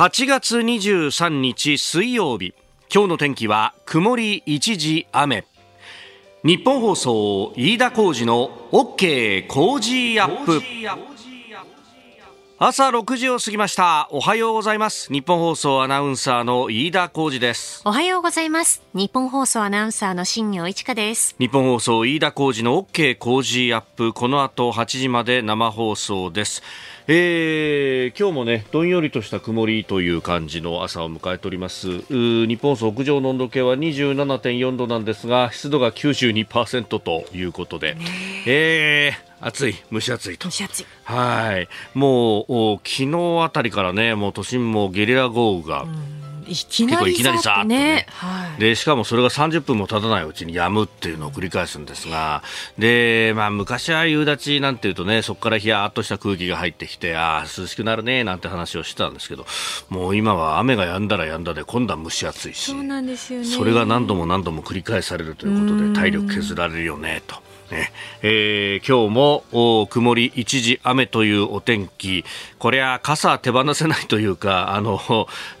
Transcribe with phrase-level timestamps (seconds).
[0.00, 2.54] 8月23日水曜日。
[2.90, 5.44] 今日の天気は曇り一時雨。
[6.42, 10.62] 日本放送飯田浩二の OK 工事アップ。
[12.62, 14.08] 朝6時を過ぎました。
[14.10, 15.12] おはようございます。
[15.12, 17.82] 日本放送アナウンサーの飯田浩二です。
[17.84, 18.82] おはようございます。
[18.94, 21.34] 日本放送アナウンサーの新業一華です。
[21.38, 24.14] 日本放送飯田浩二の OK 工事アップ。
[24.14, 26.62] この後8時まで生放送です
[27.12, 32.02] えー、今日もねどんよりとした曇りという感じの朝を迎えております。
[32.08, 37.96] 日本屋上の温度計は27.4度なんですが湿度が92%ということで、
[38.46, 39.10] え。
[39.40, 40.44] ー、暑い蒸し暑いと。
[40.44, 40.86] 蒸し暑い。
[41.02, 41.68] はい。
[41.94, 45.86] もう昨日あたりからねもう都心もゲリラ豪雨が、
[46.50, 47.00] いきな
[47.32, 52.42] りさっね、はい、でしかもそれが30分も経たないうちにやむっていうのを繰り返すんですが。
[52.78, 59.46] で、まあ、昔は夕立なんていうとねそこからひやっとした空気が入ってきてああ涼しくなるねなんて話をしてたんですけど
[59.88, 62.72] もう今は雨が止んだら止んだで今度は蒸し暑いし。
[62.72, 67.49] そうなんですよ、ね、それが何度も何度も繰り返されるということで体力削られるよねと。
[67.70, 67.92] ね。
[68.22, 69.14] えー、今日
[69.52, 72.24] も曇り一時雨というお天気。
[72.58, 75.00] これは傘手放せないというかあの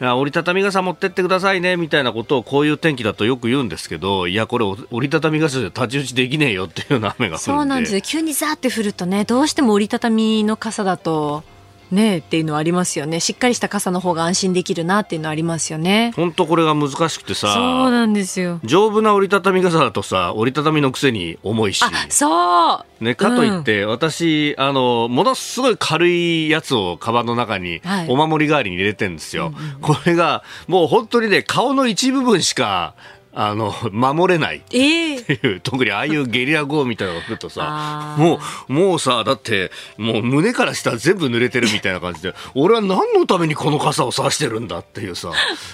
[0.00, 11.42] 折りたたみ傘持ってってくださいねみたいなことをこういう天気だとよく言うんですけどいやこれ折りたたみ傘じゃ太刀打ちできねえよっていうような雨がそうなんです急にザーって降るとねどうしても折りたたみの傘だと
[11.90, 13.20] ねっていうのはありますよね。
[13.20, 16.12] しっかりした傘の方が安心できるなっていうのはありますよね。
[16.16, 18.60] 本当これが難しくてさそうなんですよ。
[18.64, 21.84] 丈夫な折りたたみ傘だとさ折りたたみのくせに重いし。
[22.08, 23.04] そう。
[23.04, 32.94] ね、かといって、うん、私あのものすごい軽いやつをカバンの中にお守り代わりに入れてるんですよ、はいこれがもう本当にね顔の一部分しか
[33.32, 34.58] あの守れない。
[34.58, 45.32] っていう、えー、特にああいうゲリラ豪雨みたいなのが降るとさもうもうさだってもう胸から下全部濡れてるみたいな感じで俺は何のためにこの傘を差してるんだっていうさ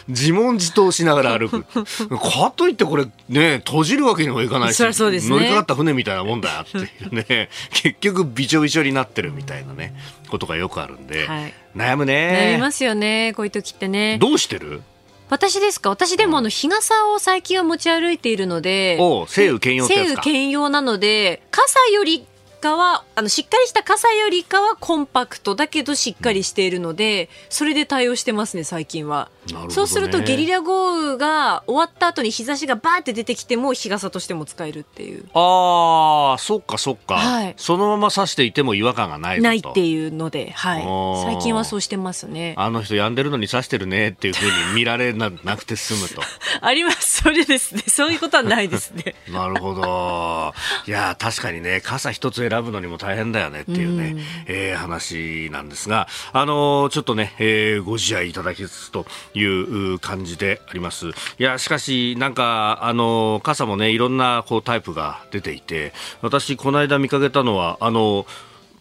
[0.09, 1.65] 自問自答しながら歩く。
[1.65, 7.49] かといってこれね閉じるわけにもいかないし、ね、乗りかかった船みたいなもんだよっていうね。
[7.71, 9.95] 結局びちょびちょになってるみたいなね
[10.29, 12.53] ことがよくあるんで、はい、悩むね。
[12.53, 14.19] 悩みますよねこういう時ってね。
[14.19, 14.83] どうしてる？
[15.29, 15.91] 私ですか？
[15.91, 22.27] 私でもあの日傘を最近は持ち歩いているので、お晴雨兼用晴雨兼用なので傘より
[22.67, 35.25] かはあのしっかりした傘よりかはコンパクトだけどしっかりしているので、それで対応してますね最近は、ね、そうするとゲリラ豪雨が終わった後に日差しがバーって出てきても日傘としても使えるっていう。
[35.35, 40.83] ああそっかそっか、はい、そのまま差していても違和感がないないっていうので、はい、
[41.25, 42.55] 最近はそうしてますね。
[42.59, 46.23] あの人病んでるのに差してるねっていうふうに見られなくて済むと。
[46.61, 47.23] あります。
[47.23, 47.83] それですね。
[47.87, 49.15] そういうことはないですね。
[49.31, 50.53] なるほど。
[50.87, 61.09] いや確かにね傘一つ選ぶのにも大変だよねっていうね、うん、えー、話なんですが、あのー、ちょっとね、えー、ご自愛いただきつつという感じであります。
[61.09, 68.27] いや、しかし、なんか、あのー、傘もね、いろんなこうタイプが出ていて、私、この間見かけたのは、あのー、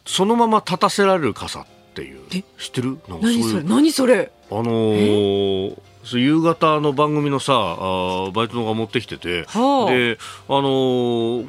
[0.06, 1.66] そのまま立たせられる傘っ
[1.96, 2.22] ていう。
[2.30, 3.00] 知ってる？
[3.08, 3.64] 何それ？
[3.64, 4.32] 何それ？
[4.52, 5.78] あのー
[6.14, 10.18] 夕方の番組のさあバイトのが持ってきてて、はあ、で
[10.48, 11.48] あのー、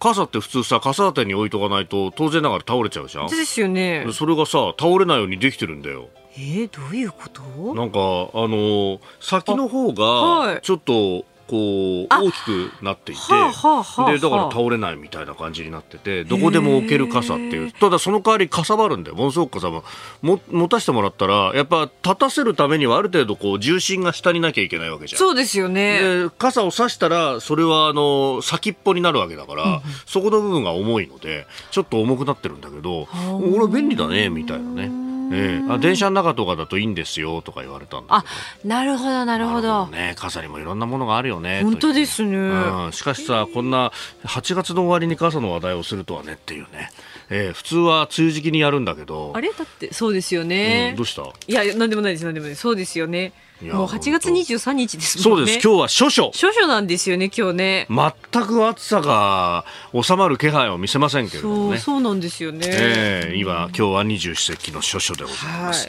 [0.00, 3.28] 傘って普通さ傘立てに置いとかないと当然ながら倒れちゃうじゃん。
[3.28, 4.06] ですよね。
[4.12, 6.08] それがさ倒れないようにできてるんだよ。
[6.34, 7.42] えー、どういうこと？
[7.74, 17.72] なんかあのー、先の方がちょっとこう大きくなっていて、はあはあ、でだから倒れないみたいな感じになっててどこでも置ける傘っていう。
[17.72, 19.16] ただその代わりかさばるんだよ。
[19.16, 19.82] ものすごくかさば
[20.22, 25.18] も持たせてもらったらやっぱ立たせるためにはある程度こう重心が下になきゃいけないわけじゃん。
[25.18, 26.00] そうですよね。
[26.00, 33.08] で傘を差したらそれはあの先っぽになるわけだから、うん、そこの部分が重いのでちょっと重くなってるんだけど
[33.42, 35.01] 俺は便利だねみたいなね。
[35.32, 38.24] えー、あ電車の中とかだといいんですよとか言われたんだあ
[38.64, 39.86] なるほどなるほど。
[39.86, 43.92] ね傘にもいろんなものがあるよね本当ですね、うん、しかしさこんな
[44.24, 46.90] 8月の終わりに傘の話題をするとはねっていうね。
[47.30, 49.32] えー、普通は梅雨時期にやるんだけど。
[49.34, 49.48] あれ？
[49.52, 51.22] だってそうですよね、うん、どうした？
[51.46, 53.32] いやなんでもないですなんでもないそうですよね
[53.70, 55.46] もう8月23日ですもんね。
[55.46, 55.66] そうです。
[55.66, 56.30] 今日は処暑。
[56.32, 57.86] 処暑なんですよね、今日ね。
[57.88, 61.78] 全く暑さが収まる気配を見せませんけれどもね。
[61.78, 62.60] そうなんですよね。
[62.64, 65.88] えー、今、今日は二十四節気の処暑でございます。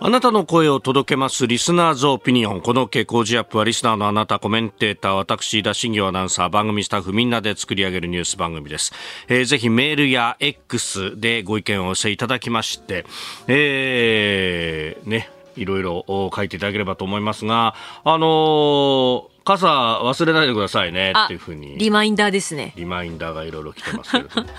[0.00, 2.60] あなたの声を届けますリスナーズオピニオン。
[2.60, 8.92] この傾向ジアップはリスナーのあなた、コメンテーター、私、田新業アナウンサー、番組スタッフみんなで作り上げるニュース番組です。
[9.28, 13.06] えー、ぜひメールや X でご意見をお寄せいただきまして、
[13.46, 16.04] えー、ね、いろいろ
[16.34, 17.74] 書いていただければと思いますが、
[18.04, 19.66] あのー、傘
[20.02, 21.76] 忘れないでくださいねっていうふうに。
[21.76, 22.72] リマインダーですね。
[22.76, 24.48] リマインダーがいろいろ来てますけれども。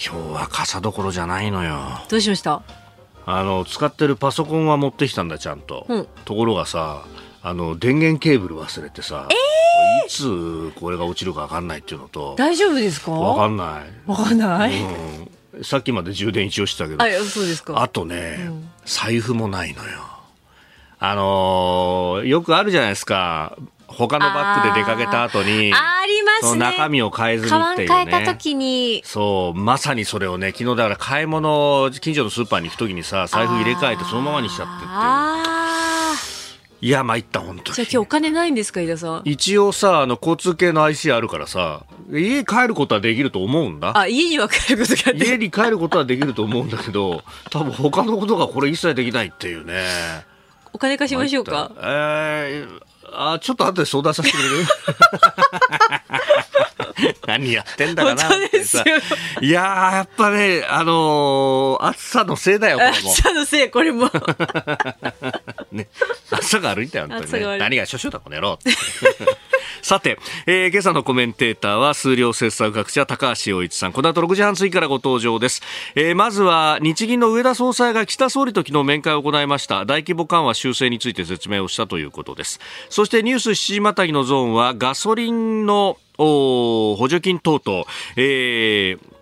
[0.00, 1.76] 今日は傘どころじゃないのよ。
[2.08, 2.62] どうしました？
[3.26, 7.02] あの使ってるパソコンは持ってきたんだちゃんと、うん、ところがさ
[7.42, 13.10] あの電源ケーブル忘れてさ、えー、いつこれが落ちるか分かんないっていうのと大丈夫ですか？
[13.10, 14.06] 分かんない。
[14.06, 14.82] 分かんない、
[15.54, 17.82] うん、さっきまで充電一応してたけどあそうですか。
[17.82, 19.98] あとね、うん、財布もないのよ
[21.00, 23.56] あのー、よくあるじゃないですか。
[23.86, 26.58] 他のバッグで出かけた後にありますね。
[26.58, 29.02] 中身を変えずにっていう、ね、変えた時に。
[29.04, 34.88] そうまさにそれをね昨日だから買い物近所のスーパーに行く時にさ財布入れ替えてそのままにしちゃってっていう。
[36.80, 37.74] いや参った本当に。
[37.74, 39.22] じゃあ今日お金ないんですか井田さん？
[39.24, 43.98] 一応さあの交通系の IC あるからさ家帰ることはできると思うんだ。
[43.98, 49.82] あ家には帰ることが家に帰ることはできると思うんだけど多分他のことがこれ一切できないっていうね
[50.72, 51.70] お金貸しましょうか？
[51.80, 52.80] えー、
[53.12, 54.64] あちょっと後で相談させてくれる？
[57.26, 58.28] 何やってんだかな？
[58.28, 58.84] ってさ。
[59.40, 62.96] いややっぱね、あのー、暑さのせいだよ、これも。
[63.10, 64.10] 暑さのせい、これも。
[65.72, 65.88] ね、
[66.30, 67.58] 暑さが悪いんだよ、本当に、ね。
[67.58, 68.58] 何が少々だ、この野郎。
[69.82, 73.92] さて、えー、今朝のコメンテーターは数量政策学者高橋洋一さん。
[73.92, 75.62] この後6時半過ぎからご登場です、
[75.94, 79.84] えー、まずは日銀の上田総裁が岸田総理と昨日面会を行いました。
[79.84, 82.60] 大規模緩和修正について説明をしたということです。
[82.90, 87.84] そしてニュース7時またぎのゾーンはガソリンの補助金等々、
[88.16, 89.17] えー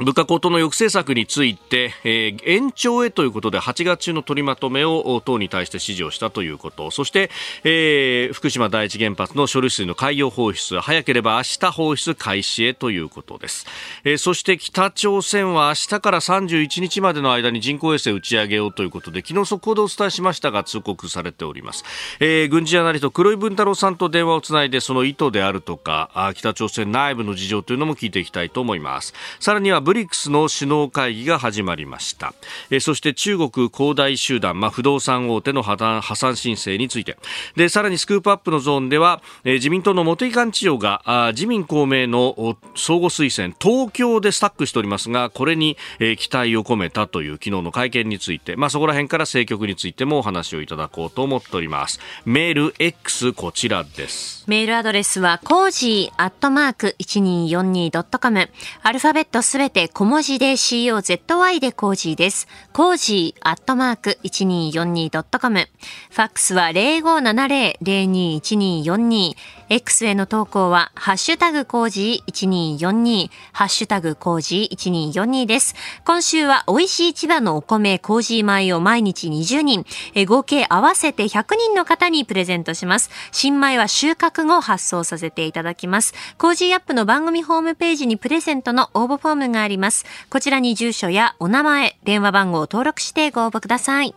[0.00, 6.90] 物価高騰の抑制策について、えー、延長へということで8月中の取りまとめを党に対して指示をしたということ。
[6.90, 7.30] そして、
[7.62, 13.66] えー、福島第一原発の処理水の海洋放出早ければ明日放出開始へということです、
[14.04, 21.84] えー、そして北朝鮮は明日から31日までの間に人工衛星打ち上げようということで昨日速報でお伝えしましたが通告されております、
[22.20, 29.14] えー、軍事ジャーナリスト黒井文太郎さんと電話をつないでその意図であるとか北朝鮮内部の事情というのも聞いていきたいと思います。
[29.38, 32.34] さらにはブリックスの首脳会議が始まりました、
[32.70, 37.16] えそして中国恒大集団、まあ、不動産大手の破綻破産申請について。
[37.56, 52.00] でさらにスクープアップのゾーンでは、え自民党の茂木幹事長があ自民公明の相互推薦東京でスタックしておりますがこれに、え期待を込めたという昨日の会見について、まあ、そこら辺から政局についてもお話をいただこうと思っております。
[52.24, 54.44] メール X こちらです。
[54.46, 58.48] メールアドレスはコージーアットマーク 1242.com
[58.82, 62.46] アルファベットすべて小文字で COZY でコージーです。
[62.72, 65.68] コージーアットマーク 1242.com。
[66.10, 69.34] ファックスは0570-021242。
[69.68, 75.74] X への投稿は、ハッシュタグコージ1242、ハッシュタグコージ1242です。
[76.04, 79.84] 今週は美味しい千葉のお米コージ米を毎日20人、
[80.14, 83.10] え合計合わせて100人の方にプレゼントします。
[83.32, 86.14] 新米は収穫後発送させていただきます。
[86.38, 90.04] コージアップの番組ホームページにプレゼントの応募フォームがあります。
[90.30, 94.14] こちらに住所やお名前、電話番号を登録してご応募ください。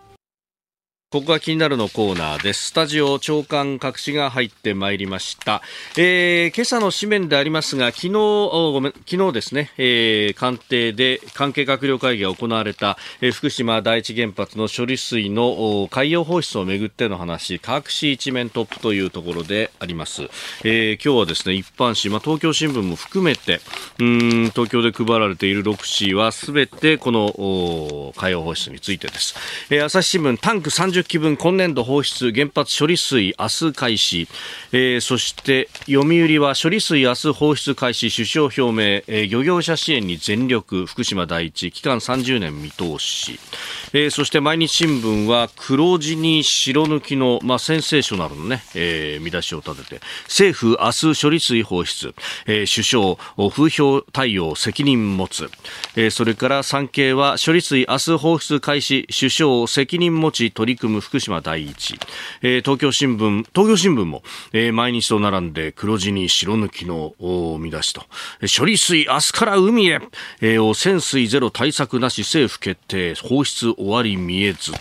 [1.10, 2.66] ここが気になるのコーナーです。
[2.66, 5.62] スタジオ長官隠しが入ってまいりました。
[5.98, 20.24] えー、今朝の紙面でありますが、昨日、ごめん、昨日ですね、えー、官邸で関係閣僚会議が行われた、えー、福島第一原発の処理水の海洋放出をめぐっての話、各紙一面トップというところであります。
[20.66, 23.62] えー、今日はですね、一般紙、まあ、東京新聞も含めて、
[24.00, 29.36] うん、東京で配られている6紙はすべてこの海洋放出についてです。
[29.70, 34.28] えー、朝日新聞タンク30 30基分今年度放出原発処理水明日開始、
[34.72, 40.86] えー、そして読売は処理水明日放出開始首相表明、えー、漁業者支援に全力。
[40.88, 41.72] 福島第一。
[41.72, 43.40] 期間30年見通し、
[43.94, 50.02] えー、そして毎日新聞は黒字に白抜きの、まあ、センセーショナルのね、えー、見出しを立てて。
[50.24, 52.16] 政府明日処理水放出、
[52.48, 55.50] えー、首相風評対応責任持つ、
[55.96, 62.00] えー、それから産経は処理水明日放出開始首相責任持ち取り組む福島第一、
[62.42, 67.14] えー、東京新聞東京新聞も、えー、毎日と並んで黒字に白抜きの
[67.60, 68.04] 見出しと。
[68.58, 70.00] 処理水明日から海へ、
[70.42, 73.16] えー、汚染水ゼロ対策なし政府決定。
[73.16, 74.80] 放出終わり見えずと、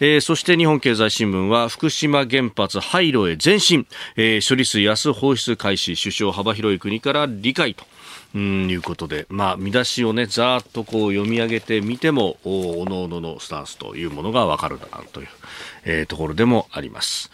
[0.00, 5.96] えー、そして日本経済新聞は福島原発廃炉へ前進、えー、処理水明日放出開始。
[6.00, 7.84] 首相幅広い国から理解と。
[8.34, 15.28] うんいうことで、まあ、見出しをね、ざーっとこう読み上げてみても、おのおののスタンスというものがわかるだなという、
[15.84, 17.30] えー、ところでもあります。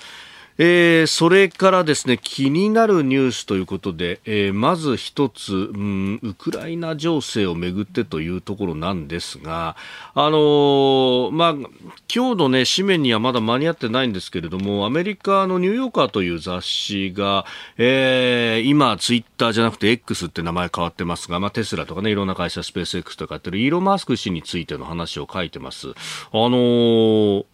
[0.59, 9.77] えー、それからですね気になるニュースということで、えー、まず一つ、うん、ウクライナ情勢をめぐってというところなんですが、
[10.15, 17.45] あのー、まあ、今日のね紙面にはまだ間に合ってないんですけれどもアメリカのニューヨーカーという雑誌が、
[17.77, 25.91] えー、今ツイッターじゃなくて X って名前変わってますが、まあ、テスラとかねいろんな会社スペース X とかやってるイーロン・マスク氏についての話を書いてます。
[25.91, 25.93] あ
[26.33, 27.45] の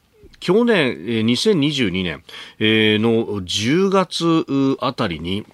[0.42, 2.24] 去年、2022年
[3.00, 5.46] の10月あたりに、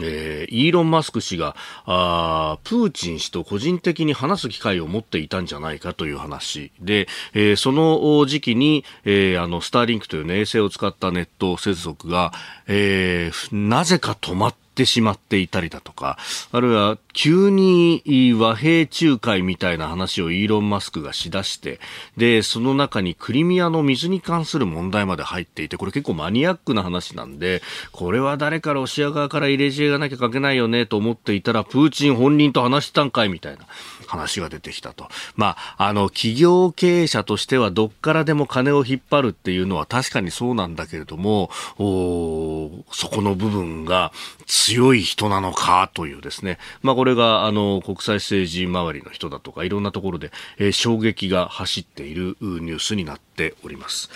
[0.00, 1.54] えー、イーロン・マスク氏が
[1.84, 12.32] あープーチン氏と個人的に話す機会を持っていたんじゃないかという話で、えー、その時期に、えー、あのスターリンクという、ね、衛星を使ったネット接続が、
[12.68, 16.16] えー、なぜか止まっててしまっていたりだとか、
[16.52, 18.02] あるいは急に
[18.38, 21.80] 和平仲介みたいな話をイーロン・マスクがしだして、
[22.16, 33.66] で、その中にクリミアの水に関する問題まで入っていて、これ結構マニアックな話なんで、これは誰かロシア側から入れ知恵がなきゃ書けないよねと思っていたら、プーチン本人と話したんかいみたいな。
[34.10, 35.08] 話が出てきたと。
[35.36, 44.12] まあ、あの、企業経営者としてはどっからでも金を引っ張るっていうのは確かにそうなんだけれども、おそこの部分が
[44.46, 46.58] 強い人なのかというですね。
[46.82, 54.10] まあ、これが、あの、国際政治周りの人だとか、いろんなところで、えー、衝撃が走っているニュースになっております。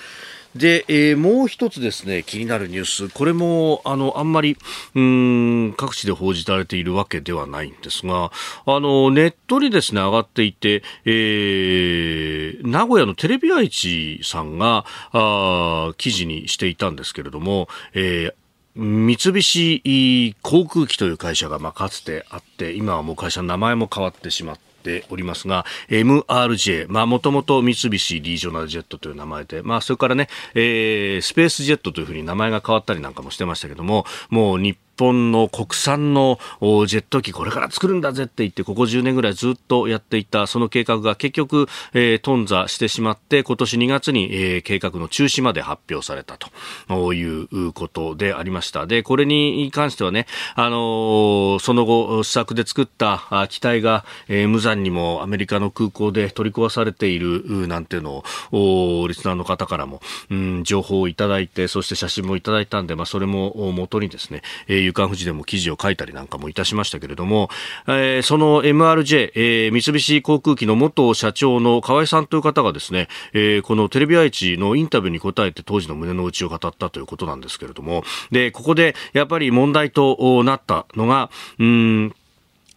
[0.55, 4.57] で、えー、もう一つですね、気になるニュース、これも、あの、あんまり、
[4.95, 8.31] うん、各地で報じられているわけではないんですが、
[8.65, 18.35] あの、ネットにですね、上がっていて、えー、名古屋のテレビ愛知さんが、あ記事にしていたんですけれども、えー
[18.77, 48.87] 三菱航空機という会社がまあかつてあって、今はもう会社の名前も変わってしまってておりますが、MRJ、まあ、もともと三菱リージョナルジェットという名前で、まあ、それからね、えー、スペースジェットというふうに名前が変わったりなんかもしてましたけども、もう日本の国産のジェット機これから作るんだぜって言ってここ10年ぐらいずっとやっていたその計画が結局、えー、頓挫してしまって今年2月に、えー、計画の中止まで発表されたということでありました。
[48.87, 64.43] でこれに関してはね、あのー、その後試作で作った機体が、えー、無残にもアメリカの空港で取り壊されているなんていうのをリスナーの方からも、うん、情報をいただいてそして写真もいただいたんで、まあ、それも元にですね、
[64.85, 67.51] 夕刊富士でも記事を書いたりなんかもいたしましたけれども、
[67.87, 82.15] えー、その MRJ、えー、三菱航空機の元社長の河合さんという方がですね、えー、このテレビ愛知のインタビューに答えて当時の胸の内を語ったということなんですけれども、で、ここでやっぱり問題となったのが、うん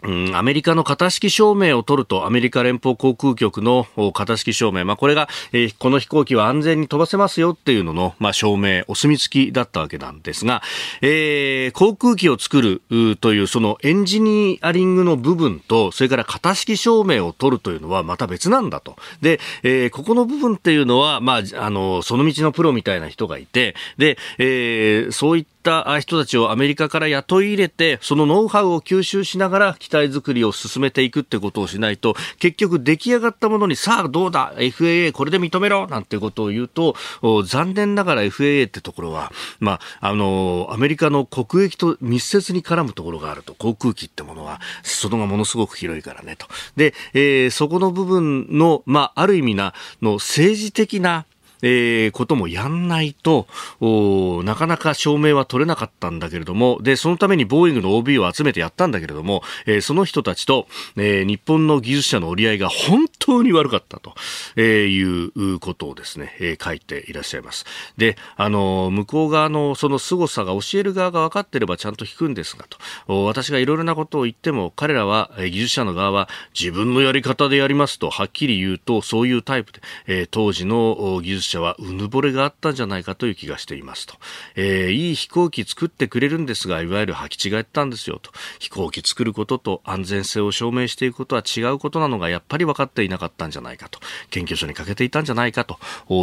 [0.04, 10.62] うん、アメリカの型式証明を取ると、アメリカ連邦航空局の型式証明、まあ、これが、えー、この飛行機は安全に飛ばせますよっていうのの、まあ、証明、お墨付きだったわけなんですが、
[11.02, 12.82] えー、航空機を作る
[13.18, 18.98] という、そのエンジニアリングの部分と、それから型式証明を取るというのはまた別なんだと。
[19.22, 36.96] で、えー、ここの部分っていうのは、まあ、あの、その道のプロみたいな人がいて、で、えー、そういったった人たちをアメリカから雇い入れて、そのノウハウを吸収しながら機体作りを進めていくってことをしないと、結局出来上がったものにさあどうだ FAA これで認めろなんてことを言うと、
[37.46, 46.48] 残念ながら FAA ってところは、まあ、あの、アメリカの国益と密接に絡むところがあると、航空機ってものは、外がものすごく広いからねと。
[46.76, 51.26] で、えー、そこの部分の、まあ、ある意味な、の政治的な、
[51.62, 53.48] えー、こともやんないと
[54.44, 64.14] なかなか証明は取れなかったんだけれどもでそのためにボーイングの OB を集めてやったんだけれども、えー、その人たちと、えー、日本の技術者の折り合いが本当に悪かったと、
[64.56, 67.66] えー、いうことをですね、えー、書いていらっしゃいます。
[67.98, 72.66] であの向こう側のその凄さが教える側が分かってればちゃんと引くんですが
[73.08, 84.16] と私がいろいろなことを言っても彼らは、えー、技術者の側は自分のやり方でやりますとはっきり言うとそういうタイプで、えー、当時の技術者はうぬぼれがあったんじゃないかという気がしていますと、
[84.56, 88.32] えー、いい飛行機作ってくれるんですがいわゆる履き違えたんですよと。
[88.60, 94.00] 飛行機作ることと安全性を証明していくことは違うことなのがやっぱり分かっていなかったんじゃないかと。
[94.30, 95.78] 研究所に欠けていたんじゃないかと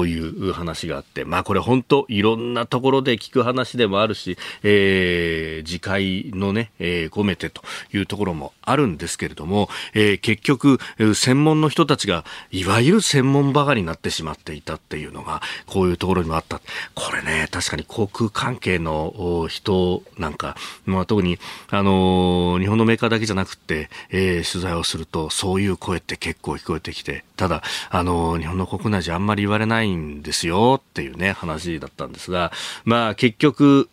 [0.07, 1.25] いう話があって。
[1.25, 7.63] まあこれ本当いろんなところで聞く話でもあるし、えー、次回のね、えー、込めてと
[7.93, 10.79] いうところもあるんですけれども、えー、結局
[11.15, 16.61] 専門の人たちがいわゆる専門バカになってしまっていたっていうのが、こういうところにもあった。
[16.95, 21.39] これね、確かに航空関係の人なんか、まあ、特に、
[21.71, 32.53] あの、日本のメーカーだけじゃなくて、えー、取材をすると、そういう声って結構聞こえてきて、ただ、あの、日本の国内じゃあんまり言われないんですよっていうね、話だったんですが、
[32.85, 33.87] まあ、結局、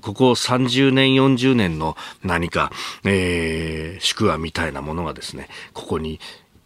[0.00, 2.72] ここ30年、40年の何か、
[3.04, 6.20] えー、宿話みたいなものがですね、ここに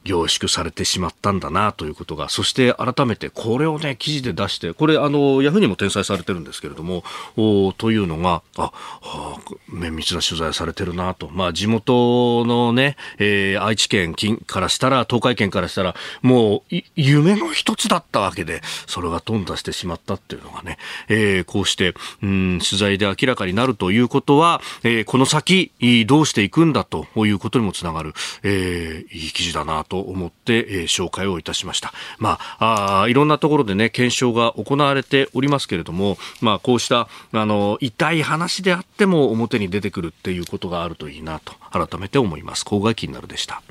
[0.05, 7.05] 凝縮されてしまったんだなということが、そして改めてこれをね、記事で出して、これあの、ヤフーにも転載されてるんですけれども、
[7.37, 11.29] おというのが、あ、はあ、綿密な取材されてるなと。
[11.33, 14.15] まあ地元のね、えー、愛知県
[14.47, 25.73] からしたら、東海県からしたら、もう夢の一つだったわけで、それが頓挫してしまったっていうのがね、えー、こうして、うん、取材で明らかになるということは、えー、この先、
[26.07, 31.93] どうしていくんだということにもつながる、えー、いい記事だなとと思って、えー、紹介をいたしました。
[32.19, 42.65] まあ、あいろんなところでね、検証が行われておりますけれども、まあ、こうした、あの、痛い話であっても表に出てくるっていうことがあるといいなと、改めて思います。
[42.65, 43.63] 郊外気になるでした。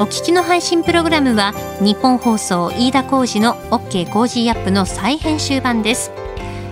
[0.00, 6.27] お聞きの配信プログラムは日本放送飯田浩司の OK コージーアップの再編集版です。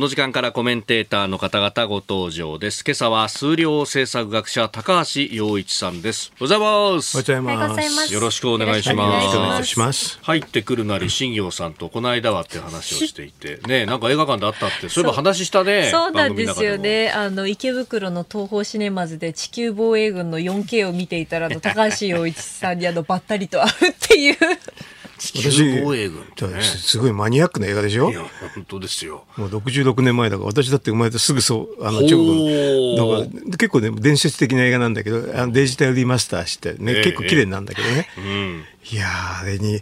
[0.00, 2.82] この時間からコメンテーターの方々ご登場です。
[2.86, 6.32] 今朝は数量政策学者高橋洋一さんです。
[6.40, 7.52] おはようございま
[7.82, 8.14] す。
[8.14, 9.26] よろしくお願いします。
[9.26, 10.18] よろしくお願いします。
[10.22, 15.90] 入ってくるなり新業さんとこの間はって話をしていて、ね、なんか映画館であったって、そういえば話したね。
[15.92, 17.10] そうなんですよね。
[17.10, 24.36] あの池袋の東宝シネマズで地球防衛軍の 4K を見ていたら、の高橋洋一さんにあのばったりと会うっていう。
[25.84, 26.20] 防衛軍、
[26.52, 28.10] ね、すごいマニアックな映画でしょ？
[28.10, 28.24] いや
[28.54, 29.24] 本当ですよ。
[29.36, 39.06] もう66年前だから私だって生まれてすぐそうあの直後だから結構ね伝説的な映画なんだけどあのデジタルリマスターしてね、えー、結構綺麗なんだけどね、えーうん、いや
[39.40, 39.80] あれに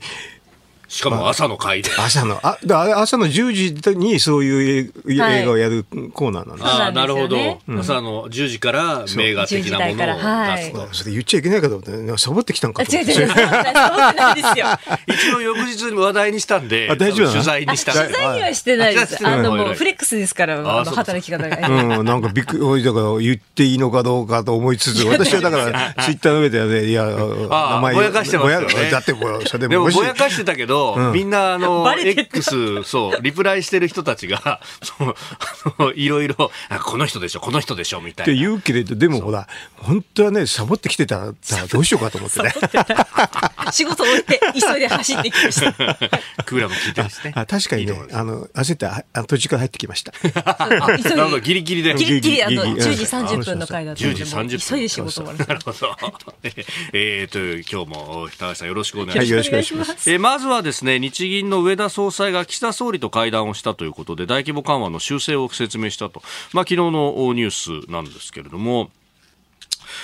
[0.88, 1.90] しかも朝の回で。
[1.98, 2.58] 朝の、あ、
[2.96, 7.36] 朝の10時にそういう映画をやるコーナーなんです、ああ、なるほど、
[7.78, 10.94] 朝の10時から名画的なものを出すと。
[10.94, 13.12] それ言っちゃいけないかと思って、サボってきたんかと思って。
[13.12, 14.66] 違う違う、サボってないですよ。
[15.06, 19.26] 一応翌日に話題にしたんで、大丈夫取材にした取材にはしてないです。
[19.26, 21.68] あの、もうフレックスですから、あの、働き方が。
[21.68, 27.94] うん、なんかびっくり、だから言っていいのかどうかと思いつつ、 私はだから、ツイッターの上でいや、名前。
[27.94, 28.90] ぼやかしてますよね。
[28.90, 29.90] だってもう、それでも。
[29.90, 30.77] ぼやかしてたけど、
[31.12, 36.50] みんな、あの、X、そう、リプライしてる人たちが、 そう、いろいろ、
[36.84, 38.32] この人でしょ、この人でしょ、みたいな。
[38.32, 41.32] って言うけれど、でもほら、本当はね、サボってきてたら、
[41.70, 42.52] どうしようかと思ってね。
[43.72, 45.72] 仕事終えて、急いで走ってきました。
[46.44, 47.32] クーラーも効いてますね。
[47.34, 50.12] あ確かにね、あの、焦ってあ、途中から入ってきました。
[50.58, 51.94] なるほど、ギリギリで。
[51.94, 54.58] ギリギリ、あの、10時30分の回だった10時30分。
[54.58, 55.38] 急いで仕事終わる。
[55.46, 55.96] なるほど。
[56.92, 59.18] えー、という、今日も、高橋さんよろしくお願いします。
[59.18, 60.10] はい、よろしくお願いします。
[60.10, 66.20] えまずはですね、日銀の上田総裁が岸田総理と会談をしたということで大規模緩和の修正を説明したと、
[66.52, 68.90] まあ、昨日のニュースなんですけれども。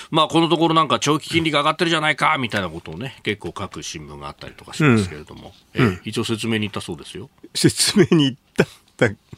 [0.09, 7.29] まあ、このところなんか長期金利が上がってるじゃないかみたいなことをね結構書く新聞があったりとかしますけれども、うん、え一応説明に行ったそうですよ。
[7.53, 8.65] 説明に行った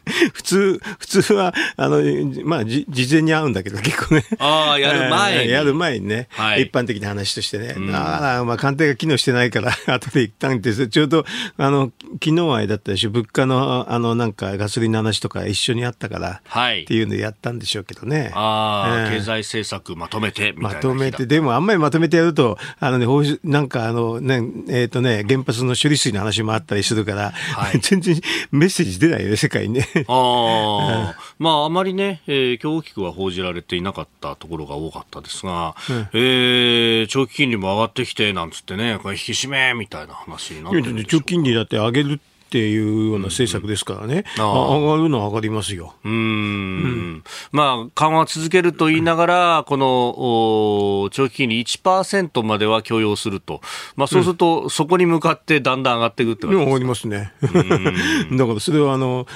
[0.34, 2.02] 普通、普通は、あの、
[2.44, 4.24] まあ、じ、事前に会うんだけど、結構ね。
[4.40, 5.52] ああ、やる前に。
[5.52, 6.28] やる前にね。
[6.32, 7.76] はい、一般的な話としてね。
[7.78, 11.26] うん、ああ、まあ、官邸が機能してないから、 後で一旦って、ちょうど、
[11.58, 11.92] あの、
[12.24, 13.10] 昨日愛だったでしょ。
[13.10, 16.84] 物価の、あの、なんか、ガソリンの話とか一緒にあったから、はい。
[16.84, 18.32] っていうのやったんでしょうけどね。
[18.34, 28.20] ああ、経済政策まとめて、まとめて、でも、あんまりまとめてやると、あのね、なんか、あの、ね、えっ、ー、とね、原発の処理水の話もあったりするから、はい、全然
[28.52, 29.88] メッセージ出ないよね、世界にね。
[30.08, 45.96] ああ、まあ、あまりね、えー、今日大きくは報じられていなかったところが多かったですが、うん、えー、長期金利も上がってきて、なんつってね、これ引き締めみたいな話になってる長期金利だって上げるっていうような政策ですからね、うん、上がるのは上がりますよ。
[46.06, 46.12] うん。
[46.12, 53.60] うんまあ、緩和続けると言いながら、この長期金利1%までは許容すると、
[53.98, 57.34] まあ、そうすると、そこに向かってだんだん上がっていくって感じ上がりますね。
[58.32, 59.28] だからそれはあの、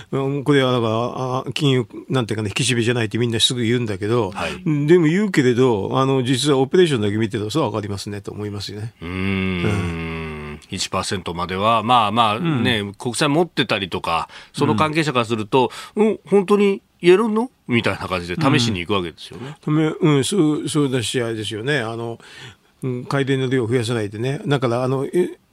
[0.46, 4.52] これはだから金融、なんていうかね、引き締めじゃないってみんなすぐ言うんだけど、はい、
[4.88, 8.94] でも言うけれど、あの実はオペレーションだけ見てると、そう上がりますねと思いますよね。
[9.02, 9.10] うん。
[9.10, 9.14] う
[9.68, 10.31] ん
[10.72, 17.52] 1%までは、まあまあね、うん、国債持ってたりとか、その関係者からすると、うん、うん、本当に言えるの？
[17.68, 19.56] みたいな感じで試しに行くわけですよね。
[19.66, 21.80] うん、うん、そうそうだし、あれですよね。
[21.80, 22.20] あの
[23.08, 24.42] 改良の量を増やさないでね。
[24.48, 25.06] だから、あの、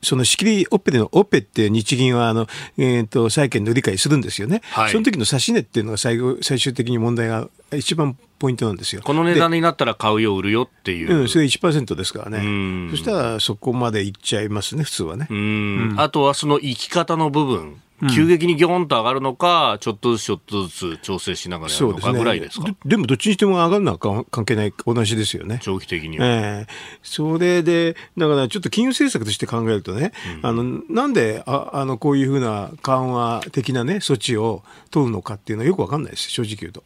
[0.02, 2.46] その仕切りオペでのオペって日銀はあの、
[2.78, 9.02] えーと、債券の理解するんですよね、はい、その時の指し値っていうのが最後最終的に問題が一番ポイントなんですよ。
[9.04, 12.90] この値段になったら買うよ売るよっていう、うん、それ1%ですからね。
[12.90, 17.80] そしたらそこまでいっちゃいますね普通はね、うん、あとはその生き方の部分
[18.14, 22.64] 急激にぎょんと上がるのか、ちょっとずつちょっとずつ調整しながらやるのかぐらいですか？
[22.64, 25.58] で、ね、でもどっちにしても上がるのは関係ない、同じですよね。
[25.62, 26.26] 長期的には。
[26.26, 26.66] えー、
[27.02, 36.84] それで、だからちょっと金融政策として考えるとね、うん、あのなんでああのこういうふうな緩和的な、ね、措置を取るのかっていうのはよく分かんないです、正直言うと。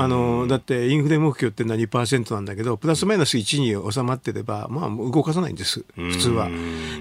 [0.00, 6.50] あのだってインフレ目標っていうのは2%なんだけど、プラスマイナス1に収まってれば、まあ、動かさないんです、普通は。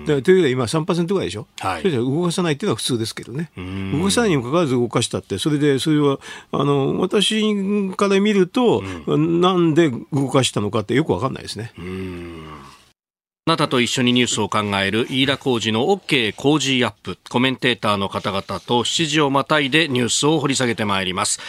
[0.08, 3.41] だというより今3%ぐらいでしょ、はい、それじゃ動かさないっていうのは普通ですけどね。
[3.56, 6.20] 動かさないにもかかわらず動かしたって、それで、それは、
[6.52, 7.44] あの、私
[7.96, 11.74] から見ると、うん、なんで動かしたのかってよくわかんないですね。
[13.48, 17.18] あなたと一緒にニュースを考える飯田浩二の OK 工事アップ。
[17.28, 21.40] コメンテーターの方々と7時をまたいでニュースを掘り下げてまいります。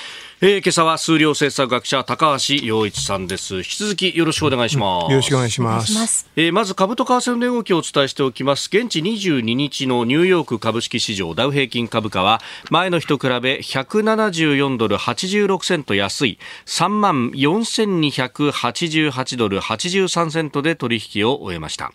[0.45, 3.59] えー、今朝は数量政策学者高橋洋一さんです。
[3.59, 6.29] 引き続きよろしくお願いします、うん、よろしくお願いします。
[6.35, 8.67] えー、まず株と為替の値動きをお伝えしておきます。
[8.67, 16.41] 現地22日のニューヨーク株式市場ダウ平均株価は前の日と比べ174ドル86セント安い。
[16.67, 21.93] 3万4288ドル83セントで取引を終えました。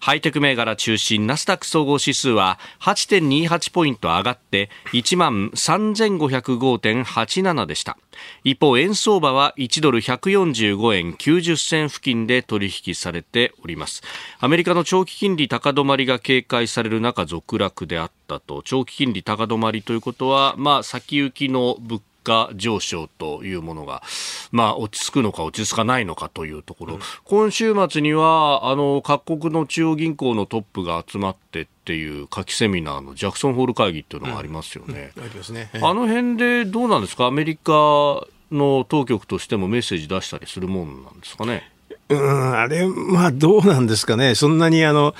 [0.00, 7.83] ハイテク銘柄中心ナスダック総合指数は8.28ポイント上がって1万3505.87でした
[8.42, 14.02] 一方円相場は1ドル145円90銭付近で取引されております。
[14.38, 18.62] アメリカの長期金利高止まりが警戒される中続落であったと。
[18.64, 24.02] 長期金利高止まりということはまあ先行きの物価上昇というものが、
[24.50, 35.12] まあ、落ち着くのか落ち着かないのかというところ、うん、今週末にはあの各国の中央銀行のトップが集まってっていう夏季セミナーのジャクソンホール会議っていうのがありますよね。
[35.82, 37.26] あの辺でどうなんですか？
[37.26, 37.72] アメリカ
[38.50, 41.70] の当局としてもメッセージ出したりするもんなんですかね？
[42.08, 44.34] うん、あれ、まあ、どうなんですかね？
[44.34, 45.14] そんなに、あの、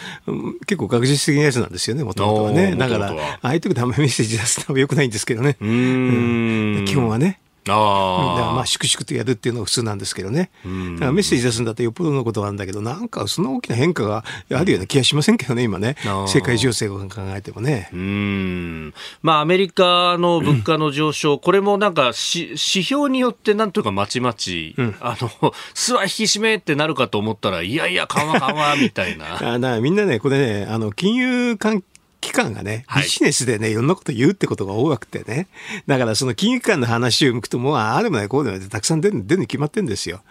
[0.66, 2.76] 結構学術的なやつなんですよね、もともとはね。
[2.76, 5.56] だから、ああいう時であんまりメッセージ出すのはよくないんですけどね。
[5.60, 7.40] うんうん、基本はね。
[7.68, 15.96] あだからまあ粛々とやるっていうのが普通なんですけどね、だからメッセージ出すんだってよっぽどのことなんだけど、なんかそんな大きな変化があるような気がしませんけどね、今ね、
[16.26, 17.90] 世界情勢を考えてもね。
[17.92, 18.94] うん。
[19.22, 29.38] まあ、アメリカの物価の上昇、 これもなんか指標によってなんとかまちまち、うん、あの、すわ引き締めってなるかと思ったら、いやいや、緩和緩和みたいな。
[29.54, 31.82] あだみんなね、これね、あの金融関
[32.24, 35.46] 機関がね、ビジネスでね、いろんなこと言うってことが多くてね。
[35.86, 40.22] だからその金融機関の話を向くと、もう、ああでもない、こうでもないたくさん出る出るに決まってるんですよ。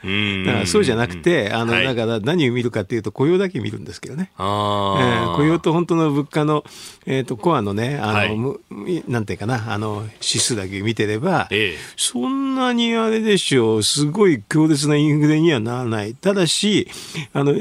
[0.46, 4.32] だからそうじゃなくて、あの、だから何を見るかっていうと、雇用だけ見るんですけどね。
[4.38, 6.64] えー、雇用と本当の物価の、
[7.06, 16.16] えっ、ー、と、コアのね、あの、はい、なんていうかな、あの、指数だけ見てれば、ええ、そんなにあれでしょう、すごい強烈なインフレにはならない。
[16.16, 16.90] ただし、
[17.34, 17.54] あの、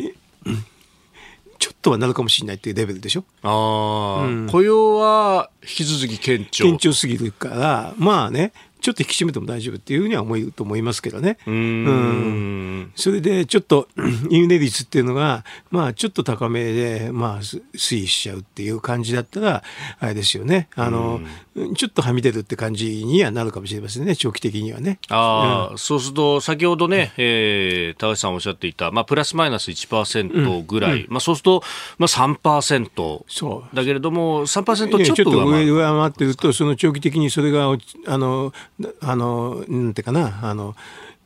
[1.82, 3.24] とはなるかもしれないっていうレベルでしょ？
[3.42, 6.64] ああ、うん、雇用は引き続き堅調。
[6.66, 11.38] 堅調すぎるから、まあね、ちょっと引き締めても大丈夫っていうふうには思うと思いますけどね。
[11.46, 11.58] うんう
[11.90, 13.88] んそれでちょっと
[14.28, 19.62] インフレ率っていうのが、まあちょっと高めで、まあ推移しちゃうっていう感じだったら、
[20.00, 20.68] あれですよね。
[20.74, 21.20] あの、
[21.76, 24.98] ちょっとはみ出るって感じにはなるかもしれませんね、長期的にはね。
[25.10, 31.62] ああ、うん、そうすると、先ほどね、えー、高橋さんおっしゃっていた、まあプラスマイナス1%ぐらい、うんうん、まあそうすると、
[31.98, 33.24] まあ3%。
[33.28, 33.76] そう。
[33.76, 38.52] だけれども、3%ちょっと上回上回ってると、その長期的にそれが、あの、
[39.00, 40.74] あの、なんていうかな、あの、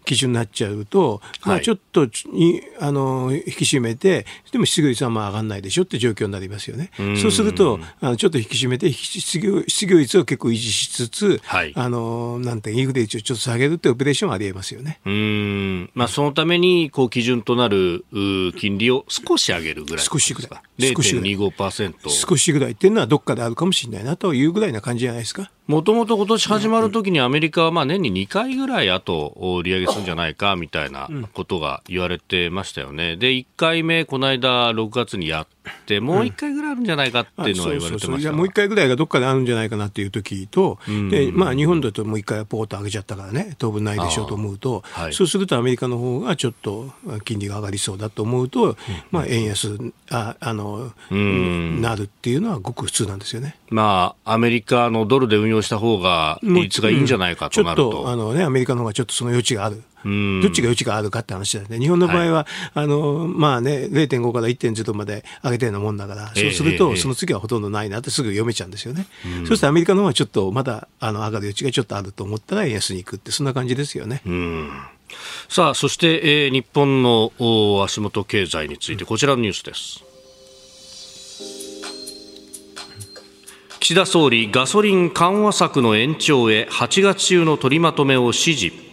[0.07, 6.91] 基準になっちゃうと、まあ、ちょっとに、あの引き締めてでも失業率はまあ上がらないでしょって状況になりますよね。
[6.99, 15.01] うそうするとあのちょっと引き締めて失業失業率を結構維持しつつ、はい、あのなんてインフレ率をちょっと下げるってオペレーションはありえますよね。
[15.05, 18.05] うんまあ、そのためにこう基準となる
[18.59, 20.51] 金利を少し上げるぐらい少しぐらい。
[20.79, 25.51] 0.25%少しぐらいっていうのはどっかであるかもしれないなというぐらいな感じじゃないですか。
[25.67, 33.17] もともと今年始まるときにアメリカはまあ年に2回ぐらいあと利上げするんじゃないかみたいなことが言われてましたよね。
[33.17, 35.47] で、1回目、この間6月にやっ
[35.87, 40.79] て、もう1回ぐらいあるんじゃないかっていうのは言われてました、もう1回ぐらいがどっかであるんじゃないかなっていう時と、
[41.11, 46.91] で、まあ日本だともう1回ポート上げちゃったからね、当分ないでしょうと思うと、はい、そうするとアメリカの方がちょっと
[47.25, 48.77] 金利が上がりそうだと思うと、
[49.11, 49.79] まあ円安、
[50.11, 53.57] ああの、なるっていうのはごく普通なんですよね。
[53.71, 59.83] まあ、アメリカのドルで運用した方が利率がいいんじゃないかとなると、うん、ちょっとあの、ね、アメリカの方がちょっとその余地がある。
[60.43, 61.79] どっちが余地があるかって話だよね。
[61.79, 69.07] 日本の場合は、はい、あの、まあね、0.5から1.0まで上げてるようなもんだから、そうすると、その次はほとんどないなってすぐ読めちゃうんですよね。
[69.23, 74.23] そうするとアメリカの方はちょっとまだあの上がる余地がちょっとあると思ったら円安に行くって、そんな感じですよね。
[75.49, 77.33] さあ、そして、えー、日本の
[77.85, 80.05] 足元経済について、こちらのニュースです。
[83.79, 88.86] 岸田総理ガソリン緩和策の延長へ8月中の取りまとめを指示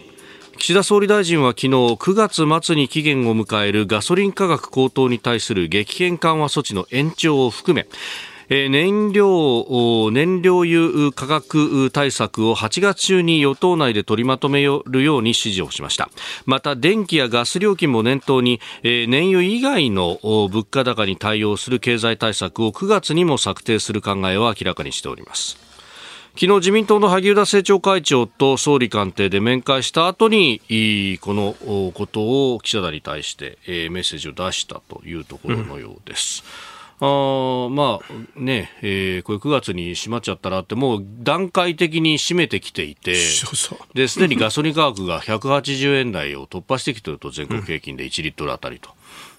[0.58, 2.14] 岸田総理大臣は昨日9
[2.46, 7.86] 月末に期限を迎えるガソリン価格高騰に対する激変緩和措置の延長を含め
[8.48, 16.10] え燃料、燃料油価格対策を8月中に与党内で取りまとめるように指示をしました。
[16.44, 25.73] また、電気やガス料金も念頭に、え燃油以外の物価高に対応する経済対策を9月にも策定する考えを明らかにしております。
[26.36, 30.60] 昨日自民党の萩生田政調会長と総理官邸で面会した後に
[31.20, 31.54] この
[31.92, 36.42] ことを記者団に対してメッセージを出したというところのようです。
[36.68, 48.90] うんあまあね、えー、これ9月に閉まっちゃったらって、もう段階的に閉めてきていて、すでにガソリン価格が180円台を突破してきてると、全国平均で1リットルあたりと。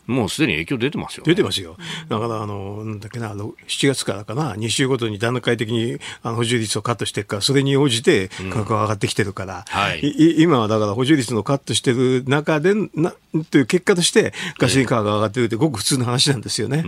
[0.08, 1.78] もうすでに影響出てますよ、ね、出てますよ。
[2.10, 13.14] だから、あの、なんだっけな、あの、7月からかな、2週ごとに段階的にあの補充率をカットしていくから、それに応じて価格が上がってきてるから、うんはい、今はだから補充率のカットしてる中で、な、
[13.52, 16.84] という結果として、ガソリン価格が上がってるってごく普通の話なんですよね。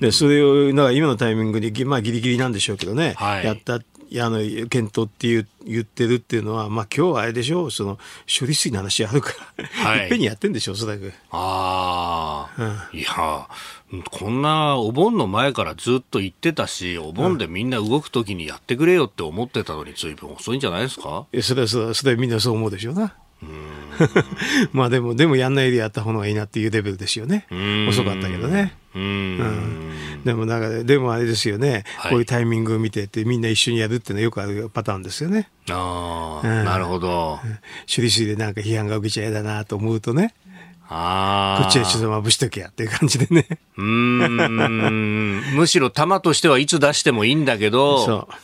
[0.00, 3.80] で、それを、だから今のタイミングに、まあギリギリなんでしょうけどね、はい、やった
[4.18, 11.12] あの検討っていう言ってるっていうのは、まあ今日はあれでしょう、その処理水の話あるから、はい、いっぺんにやってんでしょ、おそらく。
[11.30, 13.46] ああ、うん、いや、
[14.10, 21.26] こんなお盆の前からずっと言ってたし、お盆でみんな動くときにやってくれよって思ってたのに、ずいぶん遅いんじゃないですか？
[21.32, 23.14] えそれはそれはそれはみんなそう思うでしょうな。
[24.72, 27.46] まあでも、でもやんないでやった方がいいなっていうレベルですよね。
[27.88, 28.76] 遅かったけどね。
[28.94, 29.38] うん、
[30.24, 35.48] でもなんか、でもあれですよね、はい、こういうタイミングを見てて、みんな一緒にやるっていうのはよくあるパターンですよね。
[35.70, 37.38] ああ、うん、なるほど。
[37.94, 40.34] 処理水でなんか批判が受けちゃ嫌だなと思うとね。
[40.88, 41.62] ああ。
[41.62, 43.46] こっちはちょっとまぶしとけやっていう感じでね。
[43.78, 45.40] うん。
[45.54, 48.04] むしろ玉としてはいつ出してもいいんだけど。
[48.04, 48.34] そう。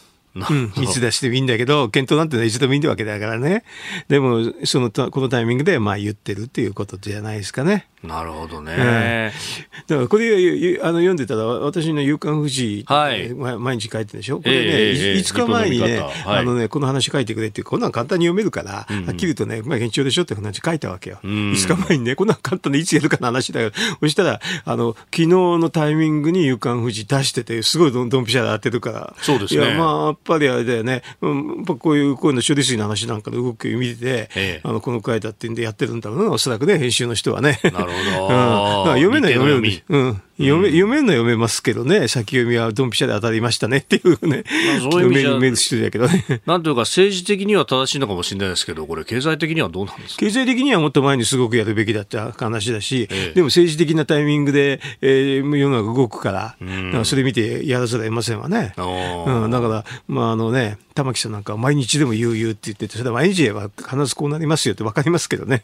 [0.49, 3.65] うん、いつ出してもいいんだけど、検討なんてのはいつでもいいわけだからね。
[4.09, 7.87] でも、その、このタイミングで、まあ言ってるっていうことじゃないですかね。
[8.07, 8.73] なるほどね。
[8.73, 14.39] うん、だからこれあの読んでたら私の「夕刊富士」はい、毎日書いてるでしょ？
[14.39, 21.19] これね、えー、5日前にね,、あのねこの話書いてくれってこんなん簡単に読めるから、うんはっきりとね、まあ、現状でしょって話書いたわけよ。
[21.23, 23.71] うん、5日前にねこんなん簡単にいつやるかの話だよ。
[24.01, 37.61] そしたらあの昨日のタイミングに「夕刊富士」出しててすごいドンピシャで当てるからそうですねいやまあぱりあれだよね、うん、こういうこういうの処理水の話なんかの動きを見てて、えー、あのこの書いたってんでやってるんだろうなおそらくね編集の人はね。
[37.65, 39.83] なるほど 読めない読めない。
[39.89, 40.23] うん。
[40.39, 44.45] 読め、読めるのは読めますけどね、先読みはドンピシャで当たりましたねっていうね、
[44.81, 46.43] まあ、そういう意味読め人だけどね。
[46.45, 50.21] なんというか政治的には正しいのかもしれないですけど、これ経済的にはどうなんですか？
[50.21, 58.75] 経済的にはもっと前にすごくやるべきだった話だし、ええ、でも政治的なタイミングで、えー、世の中動くから、うん、からそれ見てやらざるを得ませんわね。
[58.77, 65.63] うん、だから、まああのね、玉木さんなんか毎日でも言う言うって言ってて、それは毎日言えば必ずこうなりますよって分かりますけどね。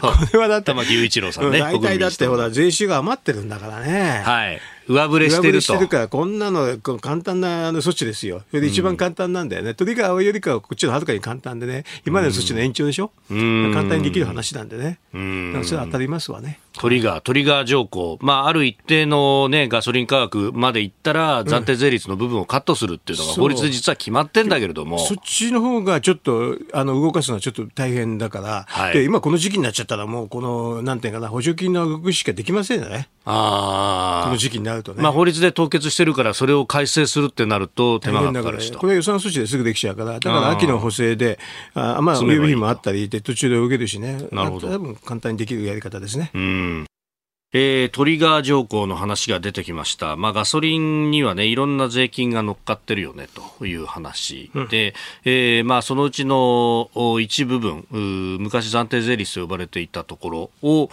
[0.00, 1.60] これはだって、玉木雄一郎さんね。
[1.60, 4.22] 大体だってほら、税収が余ってるんだからね。
[4.24, 4.60] はい。
[4.88, 5.60] 上振れしてると。
[5.60, 8.42] してるから、こんなの簡単な措置ですよ。
[8.50, 9.70] それで一番簡単なんだよね。
[9.70, 13.12] うん、トリガーよりかはこっちのはるかに簡単でね、今までの措置の延長でしょ？
[13.30, 14.98] うん、簡単にできる話なんでね。
[15.14, 16.58] うん、それは当たりますわね。
[16.72, 35.02] トリガー、トリガー条項、まあ、ある一定の、ね、ガソリン価格までいったら、暫定税率の部分をカットするっていうのが、法律で実は決まってんだけれども、そっちの方がちょっとあの動かすのはちょっと大変だから、はい、で今、この時期になっちゃったら、もうこのなんていうかな、補助金の動きしかできませんよね、あこの時期になるとね。
[35.02, 41.38] まあ、法律で凍結してるから、それを改正するってなると、手間がかかるしと、これ予算措置ですぐできちゃうから、だから秋の補正で、
[41.74, 44.68] あまあ、予備費もあったりで、途中で動けるしね、なるほど。
[44.68, 46.30] 多分簡単にできるやり方ですね。
[46.34, 46.61] うん
[47.54, 50.16] えー、トリガー条項の話が出てきました。
[50.16, 54.70] まあ、ガソリンにはね、いろんな税金が乗っかってるよね、という話で、うん、
[55.26, 56.88] えー、まあ、そのうちの
[57.20, 57.86] 一部分、
[58.40, 60.88] 昔暫定税率と呼ばれていたところを、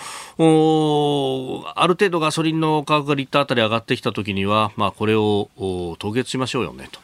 [1.76, 7.00] ある程度ガソリンの価格がリッターあたり上がってきたときには、まあ、これを凍結しましょうよね、と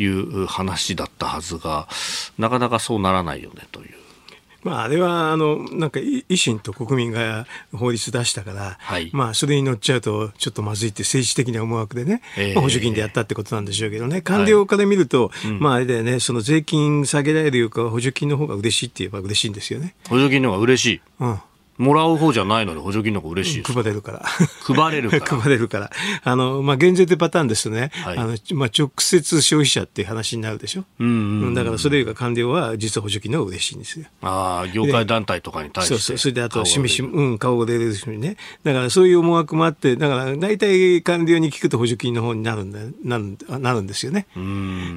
[0.00, 1.88] いう話だったはずが、
[2.38, 4.09] なかなかそうならないよね、という。
[4.62, 19.94] まあ、あれはあのなんか維新と国民が法律出したから、はい、まあ、それに乗っちゃうとちょっとまずいって政治的な思惑でね、えー、まあ、補助金でやったってことなんでしょうけどね、官僚から見ると、はい、まあ、あれだよね、その税金下げられるよりか補助金の方が嬉しいって言えば嬉しいんですよね。
[20.08, 21.00] 補助金の方が嬉しい。
[21.20, 21.40] うん
[21.80, 24.22] もらう方じゃないのに補助金の方が嬉しい配れるから。
[24.62, 25.26] 配れるから。
[25.40, 25.90] 配れるから。
[26.22, 30.84] あの、まあ、減税ってパターンですとね、はい、あの、まあ、直接消費者っていう話になるでしょ？
[30.98, 34.06] うん、うん、だからそれよりか官僚は実は補助金の方が嬉しいんですよ。
[34.22, 35.94] ああ、業界団体とかに対して。
[35.94, 36.18] そうそう。
[36.18, 38.36] それであと、示し、うん、顔が出るしね。
[38.62, 44.26] だからそういう思惑もあって、だから大体官僚に聞くと補助金の方になるんだ、なるなるんですよね。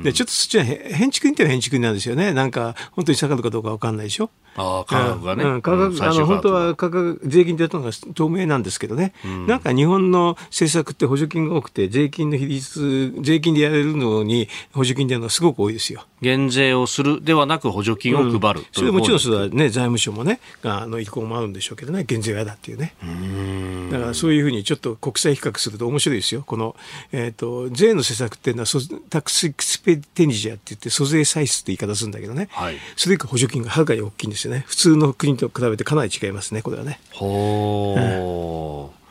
[0.04, 2.34] で、ちょっとそっちは変築にっては変築なんですよね。
[2.34, 4.30] なんか、本当に下がるかどうかわかんないでしょ？
[4.56, 5.44] ああ、価格がね。
[5.44, 16.06] うん、価格、あの、本当は価格、税金ってやったのが透明なんですけどね、うん、なんか日本の政策って補助金が多くて、税金の比率、税金でやれるのに補助金でやるのはすごく多いですよ。
[16.22, 22.96] 減税をするではなく補助金を配る、うん、それもちろんそれはね、財務省もね、あの意向もあるんでしょうけどね、減税は嫌だっていうね。
[23.04, 26.44] うだからそういうふうにちょっと国際比較すると面白いですよ。
[26.46, 26.76] この、
[27.12, 28.68] えっ、ー、と、税の施策っていうのは、
[29.10, 34.64] タックスエクスペテニジアって言って、租税歳出って言い方するんだけどね、はい、それ以下補助金がはるかに大きいんですよね。
[34.68, 37.00] 普通の国と比べてかなり違いますね、これはね。
[37.12, 39.04] ほー。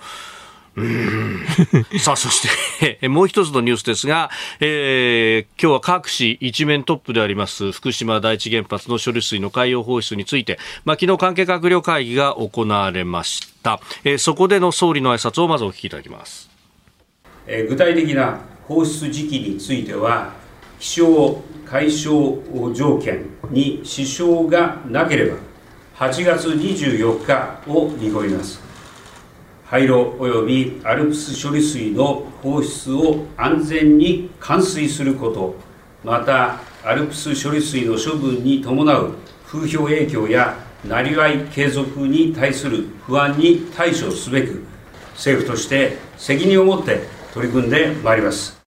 [0.74, 1.42] うん
[2.00, 16.48] さあ、そしてもう一つのニュースですが、えー、今日は各紙一面トップであります福島第一原発の処理水の海洋放出について、まあ、昨日関係閣僚会議が行われました、えー、そこでの総理の挨拶をまずお聞きいただきます、
[17.46, 20.32] えー、具体的な放出時期については
[20.78, 22.38] 気象解消
[22.72, 25.51] 条件に支障がなければ
[25.96, 28.60] 8月24日を見込みます。
[29.72, 35.54] 廃炉及びアルプス処理水の放出を安全に完遂すること
[36.04, 39.14] またアルプス処理水の処分に伴う
[39.46, 44.62] 風評影響やなりわい継続に対する不安に対処すべく
[45.14, 47.00] 政府として責任を持って
[47.32, 48.61] 取り組んでまいります。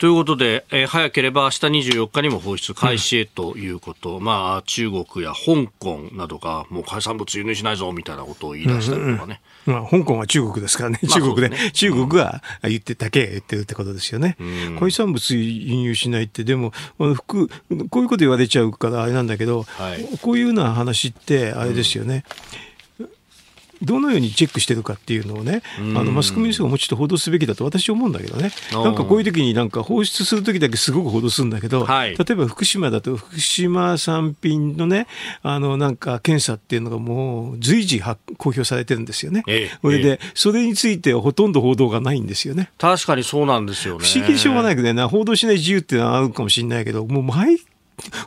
[0.00, 1.56] ということで、えー、早ければ明日
[1.92, 9.42] 24日にも放出開始へということ、うん、まあ、中国や香港などが、もう海産物輸入しないぞみたいなことを言い出したりとかね。
[9.66, 14.38] うんうん、まあ、香港は中国ですからね、中国で、ね、中国が言ってだけ言ってるってことですよね。
[14.40, 22.24] うん、海産物輸入しないって、でも、服、こういうこと言われちゃうからあれなんだけど、はい、こういうような話って、あれですよね。
[22.64, 22.69] うん
[23.82, 35.06] どのようにチェックしてるかっていうのをね、あのマスコミの人がもうちょっと報道すべきだと私は思うんだけどね、なんかこういう時になんか放出する時だけすごく報道するんだけど、はい、例えば福島だと福島産品のね、
[35.42, 38.16] あのなんか検査っていうのがもう随時公
[38.50, 39.42] 表されてるんですよね。
[39.46, 42.70] ええ、それで、それについてはほとんど報道がないんですよね。
[42.78, 44.04] 確かにそうなんですよね。
[44.04, 47.58] 不思議でしょうがないけどね、報道しない自由っていうのはあるかもしれないけど、もう毎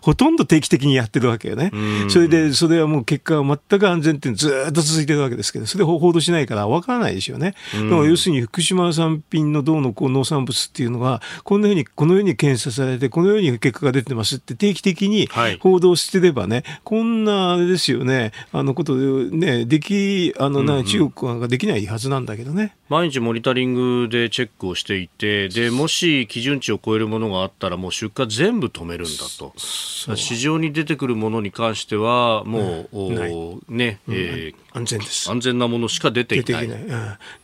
[0.02, 1.72] ほとんど定期的にやってるわけよね。
[2.10, 7.56] それで、それはもう結果は全く安全ってずっと続いてるわけですけど、それ報道しないから分からないですよね。
[7.74, 22.76] だから要するに福島産品の銅の農産物っていうのは、こんなふうに、このように検査されて、このように結果が出てますって定期的に報道してればね、はい、こんなあれですよね、あのことね、でき、あのな、中国ができないはずなんだけどね。
[22.94, 29.52] 毎日モニタリングでチェックをしていて、で、もし基準値を超えるものがあったら、もう出荷全部止めるんだと。
[29.58, 35.30] 市場に出てくるものに関しては、もう、うん、ね、うん、えー、安全です。
[35.30, 36.68] 安全なものしか出ていない。
[36.68, 36.80] ない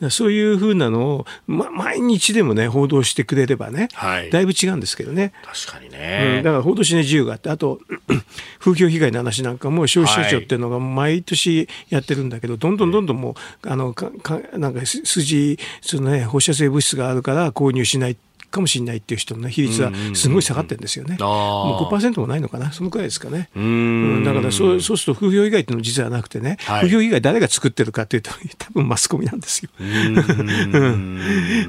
[0.02, 5.34] うん、そういうふうなのを、ま、毎日でもね、報道してくれればね、はい、だいぶ違うんですけどね。
[5.44, 6.36] 確かにね。
[6.38, 7.80] うん、だから報道しない自由があって、あと、
[8.60, 18.18] 風評被害の話なんかも消費者庁っていうのが毎年やってるんだけど、どんどんどんどんもう、あの、かかなんか筋、そのね、放射性物質があるから購入しない
[18.50, 21.18] かもしれないっていう人の、ね、比率はすごい下がってるんですよね。
[21.20, 23.50] もう5%もないのかな、そのくらいですかね。
[23.56, 24.24] うん。
[24.24, 29.70] だからそうそうすると、風評被害っていうのは実はなくてね、はい、風評被害誰が作ってるかっていうと、多分マスコミなんですよ。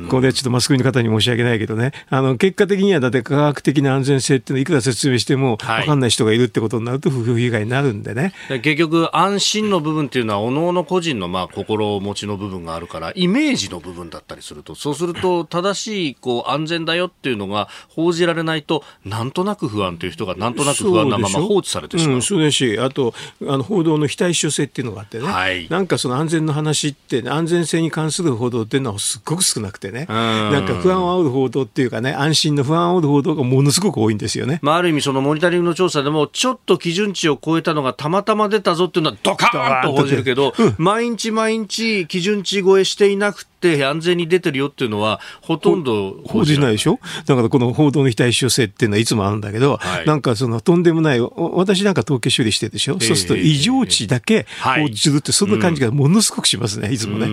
[0.09, 8.33] これはちょっとマスコミの方に申し訳ないけどね、あの結果的にはだって科学的な安全性っていうのいくら説明しても分かんない人がいるってことになると、風評被害になるんでね。
[8.49, 22.19] 結局、安心の部分っていうのは、おのおの個人のまあ心持ちの部分があるから、イメージの部分だったりすると、そうすると、正しいこう安全だよっていうのが報じられないと、なんとなく不安という人が、なんとなく不安なまま放置されてしまう。
[22.19, 23.15] うそうですし、あと、
[23.47, 34.61] あの報道の非対称性っていうのがあってね、はい、なんかその安全の話って、安全性に関する報道っていうのはすっごく少なくてね、なんか不安を煽る報道っていうかね、安心の不安を煽る報道がものすごく多いんですよね。
[34.63, 46.99] まあ、ある意味、そのモニタリングの調査でも、ちょっと基準値を超えたのがたまたま出たぞっていうのは、ドカーンと報じるけど、うん、毎日毎日基準値超えしていなくって安全に出てるよっていうのは、ほとんど報じないでしょ？
[47.27, 57.29] だからこの報道の非対称性っていうのはいつもあるんだけど、はい、なんかそのとんでもない、私なんか統計処理してるでしょ、えー、そうすると異常値だけ報じるって、そんな感じがものすごくしますね、いつもね。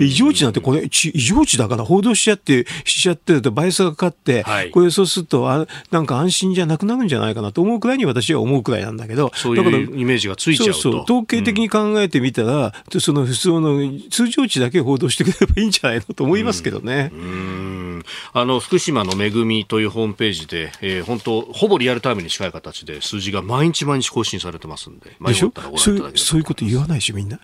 [0.00, 10.72] 異常値なんて、これ、異常値だから報道しちゃって、しちゃってるとバイアスがかかって、はい、これそうするとあ、なんか安心じゃなくなるんじゃないかなと思うくらいに私は思うくらいなんだけど、そういうイメージがついちゃうと。
[10.74, 11.02] そうそう。
[11.02, 13.78] 統計的に考えてみたら、うん、その普通の
[14.10, 17.10] 通常値だけ報道してくれればいいんじゃないのと思いますけどね。
[17.12, 25.52] うん、あの福島の恵みというホームページで、えー、本当ほぼリアルタイムに近い形で数字が毎日毎日更新されてますんで、でしょ？
[25.76, 27.40] そうそういうこと言わないしみんな。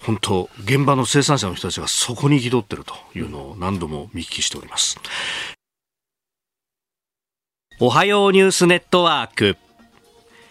[0.00, 5.00] 本当現場の生産者の人たちがそこに憤ってるというのを何度も見聞きしております。
[7.80, 9.56] おはようニュースネットワーク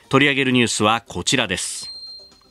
[0.10, 1.83] 取り上げるニュースはこちらです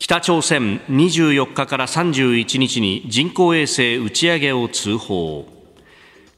[0.03, 5.47] 北朝鮮24日から31日に人工衛星打ち上げを通報。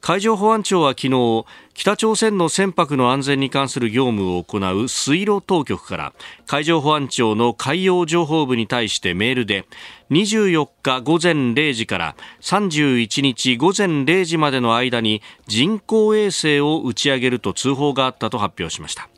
[0.02, 6.12] 海上保安庁は昨日北朝鮮の船舶の安全に関する業務を行う水路当局から
[6.46, 9.64] 海上保安庁の海洋情報部に対してメールで
[10.10, 19.08] 24日午前0時から31日午前0時までの間に人工衛星を打ち上げると通報があったと発表しました。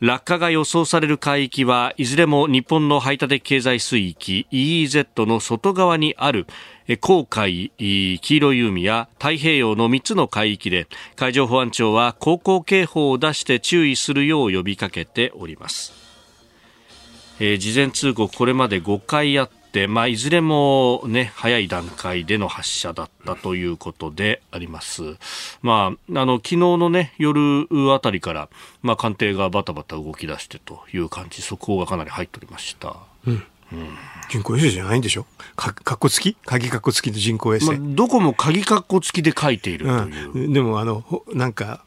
[0.00, 6.46] 落下が予想される海域はいずれも日本の排他的経済水域 EEZ の外側にある
[6.86, 10.86] 黄海、黄色い海や太平洋の3つの海域で
[11.16, 15.94] 海上保安庁は航行警報を出して注意するよう呼びかけております。
[17.40, 19.50] えー、事前通告これまで5回あっ、
[19.86, 25.02] まあ、いずれも、ね、早い段階での発射だったということであります。
[25.60, 28.48] まあ、あの昨日の、ね、夜あたりから、
[28.82, 32.96] まあ、官邸がバタバタ動き出してという感じ、速報がかなり入っておりました。
[33.26, 33.44] うん。
[33.72, 33.98] うん、
[34.28, 35.26] 人工衛星じゃないんでしょ？
[35.56, 36.36] かかっこ付き？
[36.46, 41.02] 鍵かっこ付きの人工衛星、まあ、どこも鍵かっこ付きで書いているという、うん、でもあの
[41.34, 41.84] なんか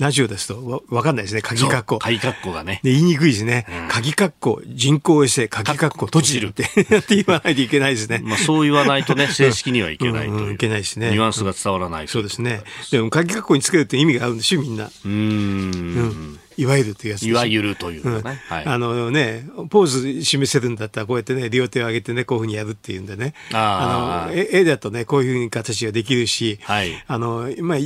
[0.00, 1.42] ラジオですとわわかんないですね。
[1.42, 1.98] 鍵括弧。
[1.98, 2.80] 鍵括弧がね。
[2.82, 3.66] で、言いにくいですね。
[3.68, 8.22] うん、鍵括弧、人工衛星、鍵括弧、閉じるって って言わないといけないですね。
[8.24, 10.46] まあそう言わないとね、 正式にはいけないという。
[10.46, 11.10] うん、いけないですね。
[11.10, 12.62] ニュアンスが伝わらないそうですね。
[12.90, 14.90] でも鍵括弧につけるって意味があるんでしょ、みんな。
[15.04, 16.38] うん。
[16.56, 23.34] いわゆるというやついわゆるというね、うんはい、あのね、ポーズ示せるんだったら、こうやってね、両手を上げてね、こういうふうにやるっていうんでね。
[23.52, 27.78] あの絵だとね、こういうふうに形ができるし、はい、あの、まあ、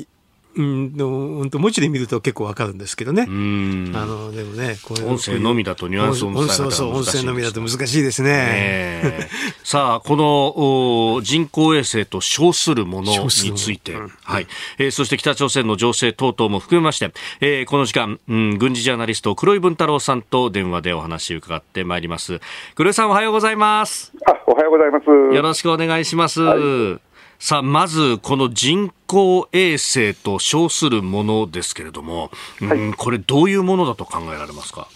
[0.56, 3.22] うんの文字で見ると結構わかるんですけどね。
[3.22, 9.28] あのでもね、こ音声のみだとニュアンスを伝えそうそう音声のみだと難しいですね。
[9.64, 14.46] さあこの人工衛星と称するものについて、うん、はい、
[14.78, 22.40] えー、そして北朝鮮の情勢等々も含めまして、えー、この時間、うん、軍事ジャーナリスト黒井文太郎さんと電話でお話を伺ってまいります。
[22.74, 24.12] 黒井さんおはようございます。
[24.26, 25.06] あ、おはようございます。
[25.34, 26.40] よろしくお願いします。
[26.42, 32.30] はいさあ、まず、この人工衛星と称するものですけれども、
[32.60, 34.88] はい、うん、これ、どういうものだと考えられますか？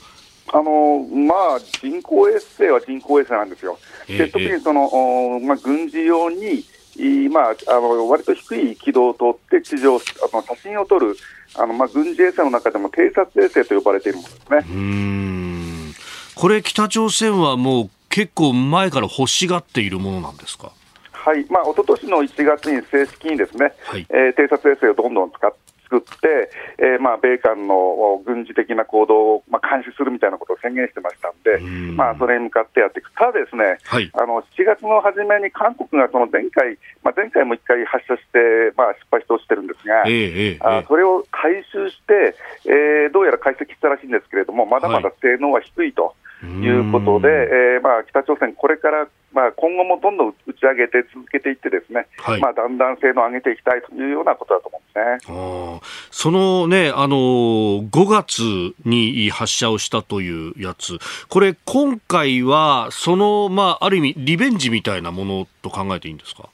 [0.50, 3.78] あのまあ、人工衛星は人工衛星なんですよ。
[4.06, 4.88] で特にその、
[5.42, 6.64] えまあ、軍事用に、
[7.28, 9.24] まあ、あの割と低い軌道を通
[9.56, 9.98] って地上あ
[10.32, 11.18] の写真を撮る
[11.54, 15.92] あの、まあ、軍事衛星の中でも偵察衛星と呼ばれているものですねうん
[16.34, 20.72] これ、北朝鮮はもう結構前から欲しがっているものなんですか？
[21.28, 21.44] はい。
[21.50, 31.96] まあ一昨年の1月に正式にですね、はい、えー、偵察衛星をどんどん使って、作って、えーまあ、米韓の軍事的な行動を、まあ、監視するみたいなことを宣言してましたんで、ん。
[31.96, 42.36] まあ、それに向かってやっていく、ただですね、はい、あの7月の初めに韓国がその前回、まあ、前回も1回発射して、まあ、失敗して落ちてるんですが、えーえー、あそれを回収して、
[42.68, 46.04] えー、どうやら解析したらしいんですけれども、まだまだ性能は低いと。
[46.04, 55.80] はいいうことで、えーまあ、北朝鮮、これから、まあ、今後もどんどん打ち上げて続けていって、ですね、はい、まあ、だんだん性能を上げていきたいというようなことだと思うんですね。
[56.10, 58.40] そのね、あの5月
[58.84, 66.48] に発射をしたというやつ、これ、今回は、その、まあ、ある意味、リベンジみたいなものと考えていいんですか？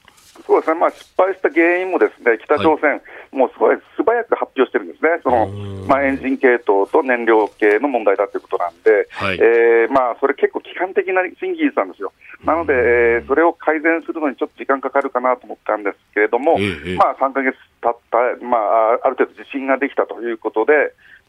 [0.45, 3.01] そうですね、まあ、失敗した原因もですね北朝鮮、はい、
[3.35, 5.47] もうすごい素早く発表してるんですね、その
[5.87, 12.11] まあ、エンジン系統と燃料系の問題だということなんで、はい、えー、まあ、それ結構基幹的な新技術なんですよ。
[12.43, 20.73] なので、えー、それを改善するのにちょっと時間かかるかなと思ったんですけれども、ええ、まあ、3か月経った、まあ、ある程度自信ができたということで、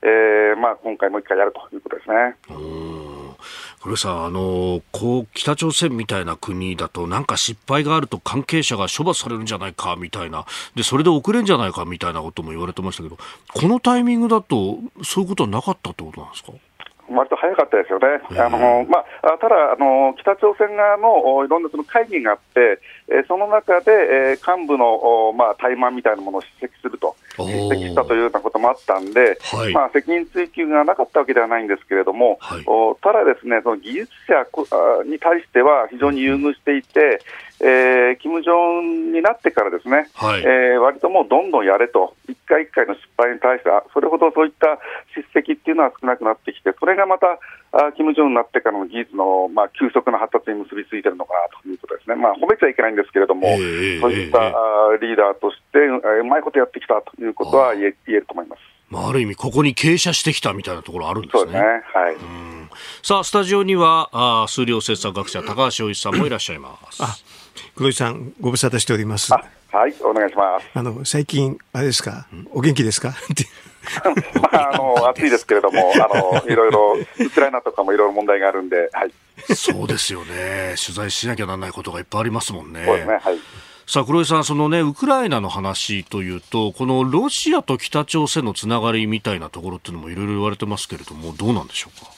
[0.03, 3.16] えーまあ、今回もう一回やるということですね。
[3.83, 10.45] これさあのこう北朝鮮みたいな国だとなんか失敗があると関係者が処罰されるんじゃないかみたいな。
[10.75, 16.53] でそれで遅れんじゃないかみたいなことも言われてましたけどこのタイミングだとそういうことはなかったってことなんですか？
[17.09, 19.05] 割と早かったですよね、あのまあ、
[19.39, 27.15] ただあの、北朝鮮側のいろんなその会議があって、えその中で、え幹部の、まあ、怠慢みたいなものを指摘すると、
[27.45, 32.65] したというようなこともあったんで、はい、まあ、責任追及がなかったわけではないんですけれども、はい、
[33.03, 37.21] ただ、ですねその技術者に対しては非常に優遇していて、
[37.61, 44.79] えー、金正恩になってからですね、はい、えー、割ともうどんどんやれと、一回一回の失敗に対しては、それほどそういった
[45.15, 47.39] 叱責っていうのは少なくなってきて、それがまた、
[47.73, 58.61] あ金正恩になってからの技術の、まあ、急速な発達に結びついているのかなということですね、まあ、褒めちゃいけないんですけれども、えー、そういった、えー、リーダーとして、うまいことやってきたということは言え言えると思います。
[58.89, 61.41] まあ、ある意味、ここに傾斜してきたみたいなところあるんですね。
[61.41, 61.61] そうですね。
[61.61, 62.17] はい、
[63.03, 67.36] さあ、スタジオには、あ数量政策学者、高橋洋一さんもいらっしゃいます。
[67.77, 69.33] あ黒井さん、ご無沙汰しております。
[69.33, 69.39] は
[69.87, 70.67] い、お願いします。
[70.75, 73.15] あの、最近、あれですか、お元気ですか？
[74.41, 79.13] まあ、あの、暑いですけれども、あの、いろいろ、ウクライナとかもいろいろ問題があるんで、はい。
[79.55, 80.75] そうですよね。
[80.83, 82.85] 取材しなきゃならないことがいっぱいありますもんね。
[82.87, 83.39] そうですね、はい。
[83.87, 92.11] さあ黒井さん、そのね、ウクライナの話というと、このロシアと北朝鮮のつながりみたいなところっていうのもいろいろ言われてますけれども、どうなんでしょうか？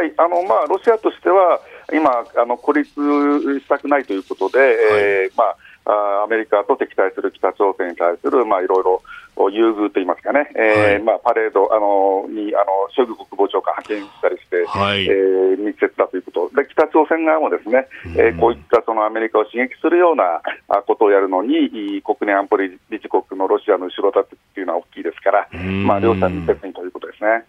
[0.00, 1.60] はい、あのまあ、ロシアとしては、
[1.92, 9.02] 今、あの孤立したくないということで、はい、えー、まあ、アメリカと敵対する北朝鮮に対する、まあ、いろいろ
[9.50, 16.50] 優遇といいますかね、えー、はい、まあ、パレードあのにあのショイグ国防長官派遣したりして、はい、えー、密接だということ。
[16.56, 20.40] で、北朝鮮側もですね、うん、えー、こういったそのアメリカを刺激するような
[20.86, 25.48] ことをやるのに、国連安保理事国のロシアの後ろ盾っていうのは大きいですから、
[25.84, 27.44] まあ、両者密接にということですね。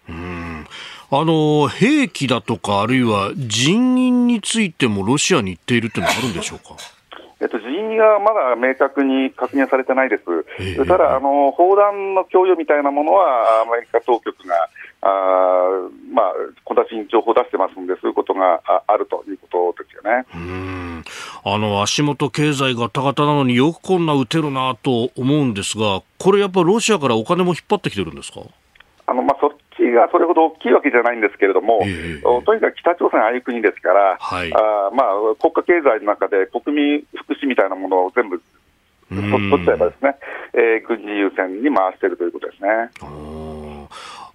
[1.10, 6.74] うんあの兵器だとか、あるいは人員についてもロシアに行っているというのはあるんでしょうか？
[7.38, 10.22] えっと、人員がまだ明確に確認されてないです、
[10.58, 14.54] えー、ただあの、砲弾の供与みたいなものは、アメリカ当局が、
[15.02, 15.08] あ
[16.12, 16.32] まあ、
[16.64, 20.24] 小出しに情報を出してますんで、そういうことがあるということですよね。
[20.34, 21.04] うん。
[21.44, 28.40] あの足元経済がたがたなのによくこんな撃てるなと思うんですが、これやっぱりロシアからお金も引っ張ってきてるんですか？
[29.06, 29.52] あの、まあ、そ
[29.96, 38.40] がそれほど大きいわけじゃないんですけれども、えー、とにかく北朝鮮ああいう国ですから、はい、あまあ、国家経済の中で国民福祉みたいなものを全部
[39.08, 40.16] 取っちゃえばですね、
[40.54, 42.90] えー、軍事優先に回しているということですね。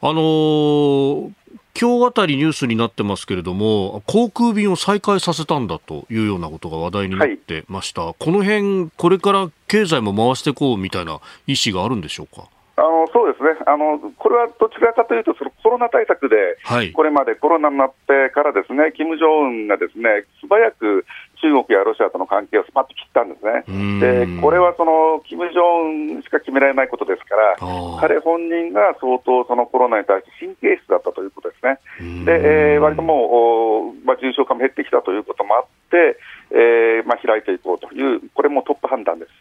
[0.04, 1.32] あのー
[1.74, 12.44] 今日あたりニュースになってますけれども、航空便を再開させたんだというようなことが話題になってました、はい、この辺、これから経済も回していこうみたいな意思があるんでしょうか？
[12.76, 21.06] あのそうですねあの、これはどちらかというと、そのコロナ対策で、はい、これまでコロナになってからですね、金正恩がですね素早く
[21.42, 23.66] 中国やロシアとの関係をスパッと切ったんですね、
[24.00, 27.58] でこれはその金正恩しか決められないことですから、
[28.00, 36.18] 彼本人が相当そのコロナに対して神経質だったということですね、でえー、割ともう、まあ、重症化も減ってきたということもあって、
[36.52, 39.32] えーまあ、開いていこうという、これもトップ判断です。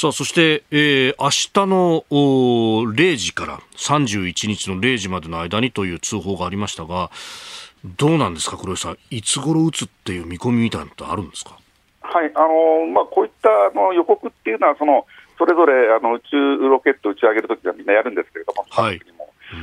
[0.00, 7.10] さあ、そして、えー、明日の0時から31日の0時までの間にという通報がありましたが、
[7.96, 11.58] どうなんですか、黒井さん、いつ頃撃つっていう見込みみたいなのってあるんですか？
[12.00, 15.04] はいあのまあ、こういったあの予告っていうのはその、
[15.36, 19.00] それぞれあの宇宙ロケット打ち上げるときはみんなやるんですけれども、はい、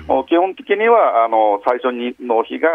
[0.10, 2.68] うん、基本的にはあの最初にの日が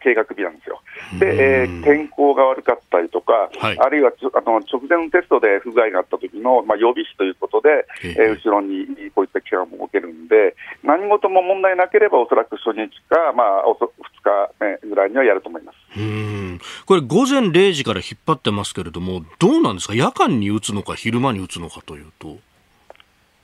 [0.00, 0.80] 計画日なんですよ。
[1.18, 15.76] で、えー、天候が悪かったりとか、はい、あるいはあの直前のテストで不具合があった時の、まあ、予備費ということで、えー、後ろにこういった期間も設けるんで、何事も問題なければ、おそらく初日か、まあ、2日ぐらいにはやると思います。
[15.96, 16.60] うん。
[16.86, 22.38] これ、午前0時から引っ張ってますけれども、どうなんですか、夜間に打つのか、昼間に打つのかというと。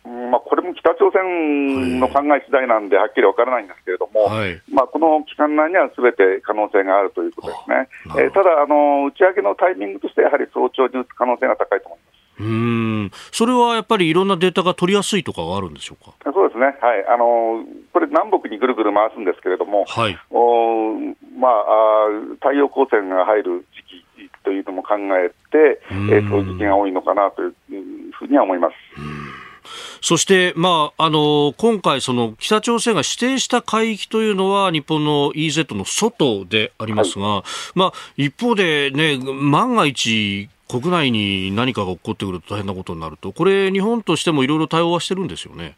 [0.04, 7.88] うんまあ、これも北朝鮮の考え次第なんで、はっきり分からないんですけれども、はい、まあ、この期間内にはすべて可能性があるということですね。
[8.24, 12.18] えー、ただあの、打ち上げのタイミングとして、やはり早朝に打つ可能性が高いと思います。
[12.40, 13.10] うん。
[13.32, 16.12] それはやっぱりいろんなデータが取りやすいとかがあるんでしょうか？
[16.32, 17.04] そうですね、はい。
[17.08, 20.16] あのこれ、南北にぐるぐる回すんですけれども、はい。
[20.30, 20.94] お
[21.36, 22.08] まあ、
[22.40, 23.82] 太陽光線が入る時
[24.24, 27.54] 期というのも考えて、えー、そういう時期が多いのかなという
[28.12, 28.74] ふうには思います。
[30.00, 37.42] そして、まあ、あの今回、その北朝鮮が指定した海域というのは日本の EZ の外でありますが、はい、
[37.74, 45.76] まあ、一方で、ね、万が一、国内に何かが起こってくると大変なことになると、これ、日本としてもいろいろ対応はしてるんですよね。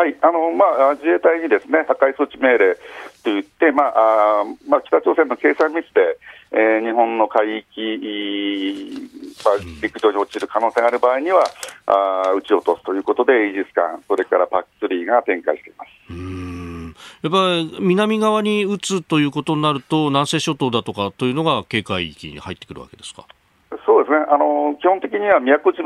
[0.00, 2.76] はいあのまあ、自衛隊にですね破壊措置命令
[3.24, 6.16] といって、まああまあ、北朝鮮の計算ミスで、
[6.52, 9.08] えー、日本の海域、
[9.44, 11.44] まあ、陸上に落ちる可能性がある場合には、
[11.86, 15.88] あ撃ち落とすということで、イージス艦、それからパック3が展開しています。
[16.10, 23.26] うんやっぱり南側に撃つということになると、南西諸島だとかというのが警戒域に入ってくるわけですか？
[23.86, 25.84] そうですね、あの基本的には宮古島、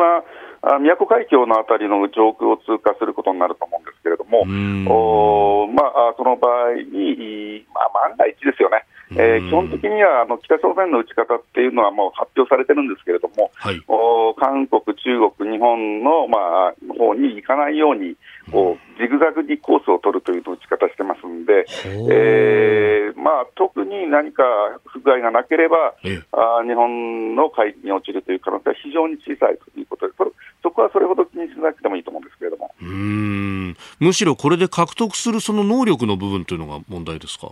[0.78, 4.40] 宮古海峡のあたりの上空を通過することになると思うんですけれども、
[4.88, 8.84] おまあ、その場合に、まあ、万が一ですよね。
[9.16, 18.16] えー、基本的にはあの北朝鮮の撃ち方っていうのはもう発表されてるんですけれども、はい、お韓国、中国、日本の、まあ、方に行かないように
[18.50, 21.64] こう、ジグザグにコースを取るという撃ち方してますんで、
[22.10, 24.42] えーまあ、特に何か
[24.86, 25.94] 不具合がなければ、
[26.32, 30.24] あ日本の海域に落ちるという可能性は非常に小さいということで、そ
[30.62, 32.74] そこはそれほど気にしなくてもいいと思うんですけれども。
[32.82, 33.76] うん。
[34.00, 37.48] むしろこれで獲得するその能力の部分というのが問題ですか？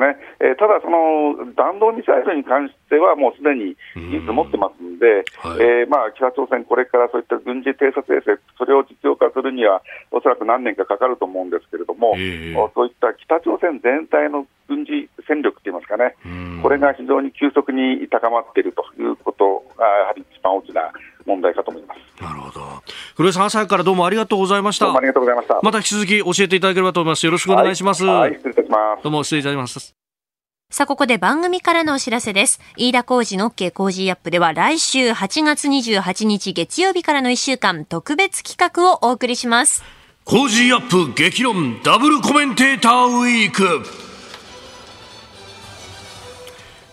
[0.00, 16.16] そうですね、えー、ただ、その弾道ミサイルに関しては、もうすでに技術持ってますんで、はい、えー、まあ、北朝鮮、これからそういった軍事偵察衛星、それを実用化するには、おそらく何年かかかると思うんですけれども、えー、そういった北朝鮮全体の軍事戦力って言いますかね、
[16.62, 20.90] これが非常に急速に高まっているということが、やはり一番大きな
[21.26, 22.22] 問題かと思います。
[22.22, 22.60] なるほど。
[23.16, 24.86] 黒井さん、朝からどうもありがとうございました。
[24.86, 25.60] どうもありがとうございました。
[25.62, 27.26] また引き続き教えていただければと思います。
[27.26, 28.06] よろしくお願いします。
[28.06, 29.02] はい、はい、失礼いたします。
[29.02, 29.99] どうも失礼いたします。
[30.72, 32.60] さあ、ここで番組からのお知らせです。
[32.76, 39.82] 飯田工事の OK 工事アップでは来週8月28日月曜日からの1週間特別企画をお送りします。
[40.24, 44.09] 工事アップ激論ダブルコメンテーターウィーク。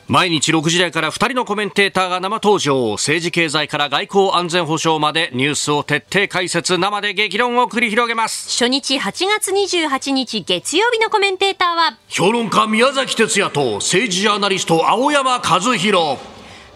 [0.10, 2.94] 毎日6時台から2人のコメンテーターが生登場。
[2.94, 8.50] 政治経済から外交安全保障までニュースを徹底解説生で激論を繰り広げます。
[8.50, 16.18] 初日8月28日月曜日のコメンテーターは評論家宮崎哲也と政治ジャーナリスト青山和弘。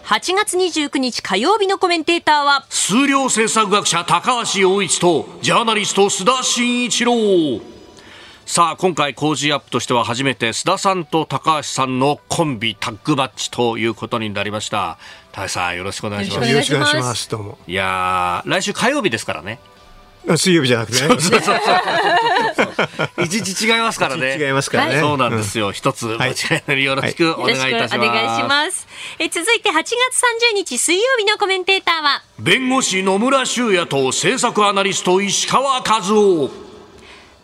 [0.04, 7.14] 8月29日火曜日のコメンテーターは数量政策学者高橋洋一とジャーナリスト須田慎一郎
[8.46, 14.98] さあ今回工事アップとしては初めて須田さんと高橋さんのコンビタッグバッチということになりました
[15.30, 19.58] 高橋さんよろしくお願いしますよろしくお願いしますどうもいや来週火曜日ですからね
[20.36, 21.16] 水曜日じゃなくてね。
[23.24, 24.38] 一日違いますからね。
[24.38, 25.00] 違いますからね。
[25.00, 25.72] そうなんですよ。
[25.72, 26.34] 一つ間違い
[26.64, 28.08] ないよろしくお願いいたします。
[28.08, 28.86] お願いします。
[29.18, 29.90] え続いて8月
[30.52, 36.71] 30日水曜日のコメンテーターは弁護士野村修也と政策アナリスト石川和夫。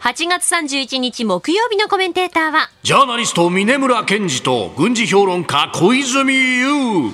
[0.00, 7.10] 8月31日木曜日のコメンテーターはジャーナリスト峰村健二と軍事評論家小泉悠。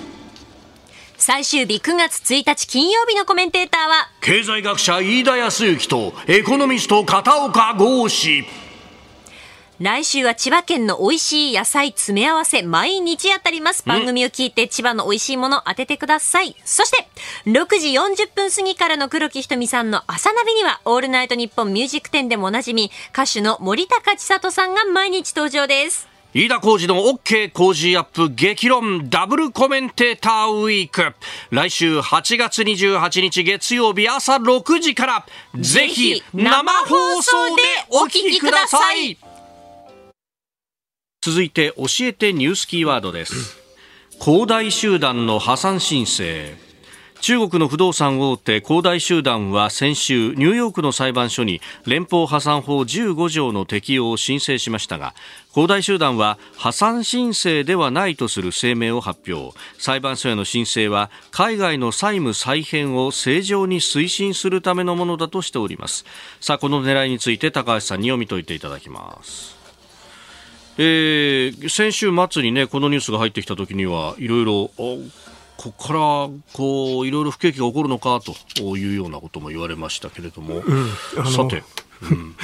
[1.17, 8.45] 最終日9月1日金曜日のコメンテーターは経済学者飯田康之とエコノミスト片岡剛志
[9.81, 13.83] 来週は千葉県の美味しい野菜詰め合わせ毎日当たります。
[13.85, 16.55] 番組を聞いて千葉の美味しいもの当ててください。
[16.65, 17.09] そして、
[17.47, 26.07] 6時40分過ぎからの黒木ひとみさんの朝ナビには、オールナイトニッポンミュージック店でもおなじみ、歌手の森高千里さんが毎日登場です。
[26.35, 31.15] 飯田浩二の OK 工事アップ激論ダブルコメンテーターウィーク。
[31.51, 39.19] 来週8月28日月曜日朝6時から、ぜひ生放送でお聞きください。
[41.25, 43.57] 続いて教えてニュースキーワードです。
[44.19, 46.53] 恒大集団の破産申請。
[47.23, 55.15] 中国の不動産大手恒大集団は先週ニューヨークの裁判所に連邦破産法15条の適用を申請しましたが
[55.55, 59.59] 恒大集団は破産申請ではないとする声明を発表。
[59.79, 66.05] 裁判所への申請は海外の債務再編を正常に推進するためのものだとしております。
[66.43, 69.54] さあこの狙いについて高橋さんに読み解いていただきます。
[70.79, 74.71] えー、先週末にねこのニュースが入ってきた時にはいろいろ
[75.57, 76.01] ここから
[76.53, 78.21] こういろいろ不景気が起こるのか
[78.55, 81.63] というようなことも言われましたけれども、うん、さて、
[82.03, 82.35] うん、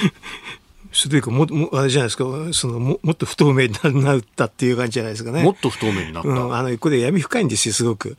[0.93, 5.43] それというかももあれじゃないですかそのももっと不透明になったっていう感じじゃないですかね。
[5.43, 8.17] もっと不透明になった、うん、あのこれ闇深いんですよすごく。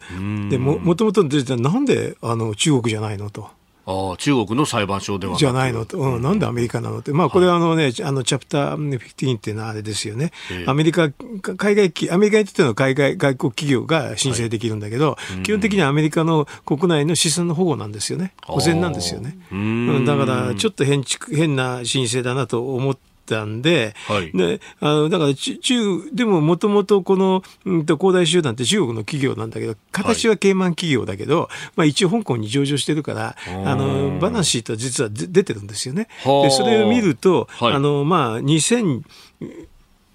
[0.50, 3.50] でももともとなんであの中国じゃないのと。
[3.84, 19.36] あ中国の裁判所ではじゃないのと、うん、なんでアメリカなのって、まあ、これはあのね、はい、あのチャプター15っていうのはあれですよね、えー、アメリカ、海外、アメリカにとっての海外外国企業が申請できるんだけど、はい、基本的にはアメリカの国内の資産の保護なんですよね、保全なんですよね。
[19.50, 21.02] うん、だから、ちょっと変
[21.32, 36.08] 変な申請だなと思って、たんで、はい、であのだから中、でももともとこの、うんと、恒大集団って中国の企業なんだけど、形はケイマン企業だけど、はい、まあ、一応香港に上場してるから、あのバランスシートは実は出てるんですよね。
[36.24, 39.02] でそれを見ると、はい、あのまあ、2000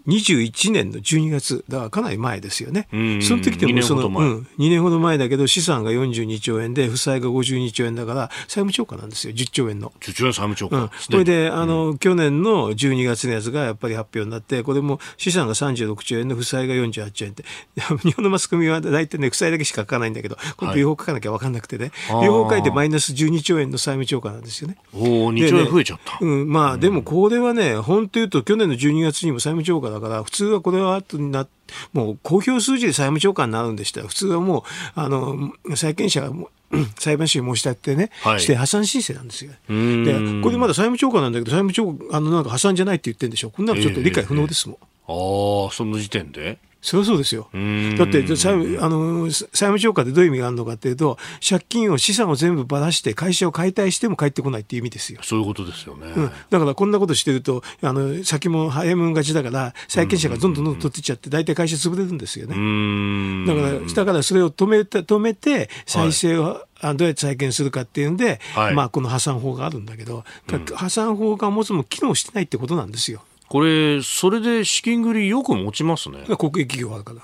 [0.08, 2.88] 21年の12月、だからかなり前ですよね。
[3.22, 9.92] その時でもその、うん、2年ほど前だけど、資産が42兆円で、負債が52兆円だから、債務超過なんですよ、10兆円の。
[10.00, 17.44] 10兆円債務超過、うん、これで、あの、うん、去年の12月のやつがやっぱり発表になって、これも資産が36兆円の負債が48兆円って、
[18.04, 24.78] 日本のマスコミは大体ね、負債だけしか書かないんだけど、これ両方書かなきゃ分かんなくてね、はい、両方書いてマイナス12兆円の債務超過なんですよね。
[24.94, 26.14] おお、2兆円増えちゃった。
[26.14, 31.52] ね、うん、まあ、でもこれはね、本当言うと、去年の12月にも債務超過だから、普通はこれは後になって、
[31.92, 34.64] もう公表数字で債務超過になるんでしたら、普通はもう、
[34.96, 39.52] あの、債権者がもう、裁判所に申し立ててね、はい、して破産申請なんですよ。
[39.68, 43.50] で、これまだ債務超過なんだけど、債務超過、あの、なんか破産じゃないって言ってるんでしょ。
[43.50, 44.78] こんなのちょっと理解不能ですもん。
[44.78, 46.60] えーえー、ああ、その時点で？
[46.82, 47.50] そりゃそうですよ。
[47.98, 51.18] だって債あの債務超過でどういう意味があるのかっていうと
[51.48, 55.20] 借金を資産を全部ばらして会社を解体しても返ってこないっていう意味ですよ。
[55.24, 56.08] そういうことですよね。
[56.08, 63.46] うん、だからこんなことしてるとあの先も早めがちだから債権者がどんどんどんどん取っていっちゃって大体会社潰れるんですよね。
[63.48, 73.24] だからだからそれを止めて止めて再生を、はいあどうやって再建するかっていうんで、はい、まあ、この破産法があるんだけど、うん、破産法がもそも機能してないってことなんですよ。
[73.50, 76.26] これ、それで資金繰りよく持ちますね。
[76.38, 77.22] 国営企業あるから。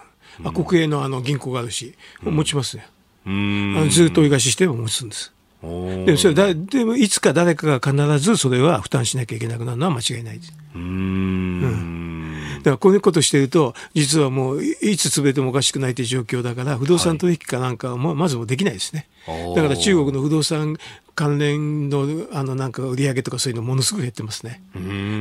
[0.50, 2.88] うん、国営のあの銀行があるし、持ちますね。
[3.26, 5.34] うん、ずっと追い貸ししても持つんです。
[5.62, 10.54] でもそれだでもいつか誰かが必ずそれは負担しなきゃいけなくなるのは間違いないです。
[10.76, 19.08] うん、だからこういうことしてると実はもういつ潰れてもおかしくないという状況だから不動産取引かなんかはまずもできないですね。
[19.56, 20.76] だから中国の不動産
[21.16, 24.64] 関連のあのなんか売り上げとかそういうのものすごく減ってますね。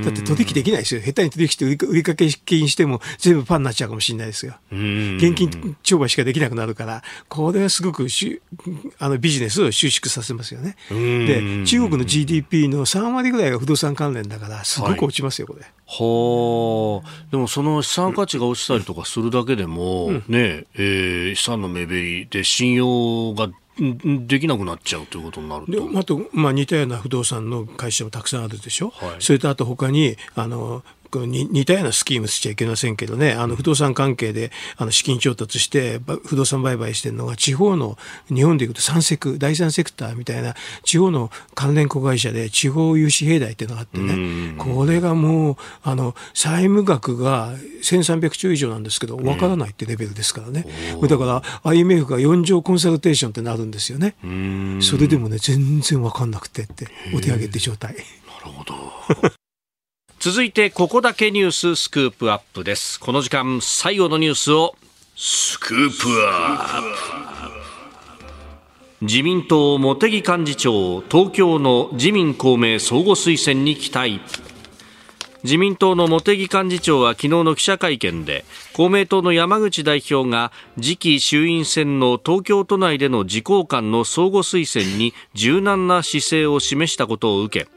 [0.05, 1.01] だって取引できないですよ。
[1.01, 4.55] 下手に取引して売り掛け金しても全部パンになっちゃうかもしれないですよ。
[4.71, 8.41] 現金商売しかできなくなるから、これはすごくし
[8.99, 10.77] あのビジネスを収縮させますよね。
[10.89, 15.63] で、中国の GDP の3割ぐらいが不動産関連だから、すごく落ちますよ、これ。
[15.95, 25.99] はあ、でもその資産価値が落ちたりとかするだけでも、うん、ねえー、資産の目減りで信用ができなくなっちゃうということになると。
[25.99, 30.83] あと、まあ、似たような不動産の会社もたくさんあるでしょ、はい、それとあと他にあの
[31.21, 37.99] 似たようなスキームしちゃいけませんけどね、あの不動産関係であの資金調達して、不動産売買してるのが、地方の、
[38.29, 40.55] 日本でいうと三セク、第三セクターみたいな、
[40.85, 50.67] 地方の関連子会社で地方融資平台っていうのがあってね、これがもう、あの、債務額が1300兆以上なんですけど、わからないってレベルですからね。
[51.09, 54.15] だから、IMF が4条コンサルテーションってなるんですよね。
[54.81, 57.95] それでもね、全然わかんなくてって、お手上げって状態。
[57.95, 59.42] なるほど。
[60.25, 63.01] 続いてここだけニューススクープアップです。
[63.01, 64.77] この時間最後のニュースを
[65.17, 66.83] スクープアッ
[69.01, 69.05] プ。
[69.05, 74.21] 自民党茂木幹事長東京の自民公明相互推薦に期待。
[75.43, 78.45] 自民党の茂木幹事長は昨日の記者会見で
[78.75, 87.69] 公明党の山口代表が次期衆院選の東京都内での自公間の相互推薦に柔軟な姿勢を示したことを受け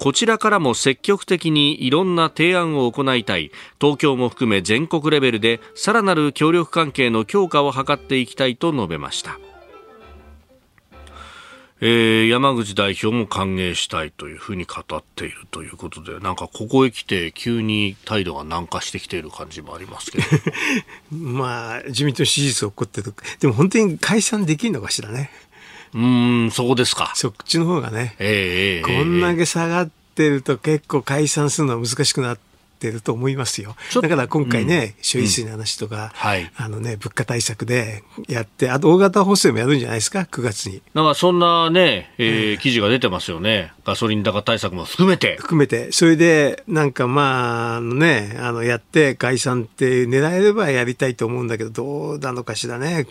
[0.00, 9.38] こちらからも積極的にいろんな提案を行いたい東京も含め全国レベルでさらなる協力関係の強化を図っていきたいと述べました。
[11.82, 20.24] えー、山口代表も歓迎したいというふうに語っているということで、なんかここへ来て急に態度が軟化してきている感じもありますけど。
[21.16, 23.14] まあ、自民党支持率を起こってる。
[23.38, 25.30] でも本当に解散できるのかしらね。
[25.94, 25.98] う
[26.46, 27.12] ん、そうですか。
[27.14, 28.14] そっちの方がね。
[28.18, 32.38] ええー、こんだけ下がってると結構解散するのは難しくなっ
[32.80, 33.76] てると思いますよ。
[34.00, 40.80] だから今回ね、処理水の話とか、うんはい、あのね、物価対策でやって、あと大型補正もやるんじゃないですか、9月に。
[40.94, 43.72] なんかそんなね、えー、記事が出てますよね。
[43.84, 45.36] ガソリン高対策も含めて。
[45.38, 45.92] 含めて。
[45.92, 53.06] それで、なんかまあ、あのね、あの、やって解散って狙えればやりたいと思うんだけど、どうなのかしらね。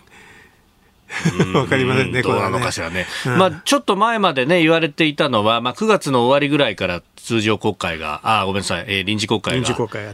[1.53, 3.05] わかりませんね、どうなのかしらね。
[3.25, 9.67] ねまあ、ちょっと前までね、言われていたのは、まあ、9月の終わりぐらいから通常国会が、あ、ごめんなさい、えー、臨時国会が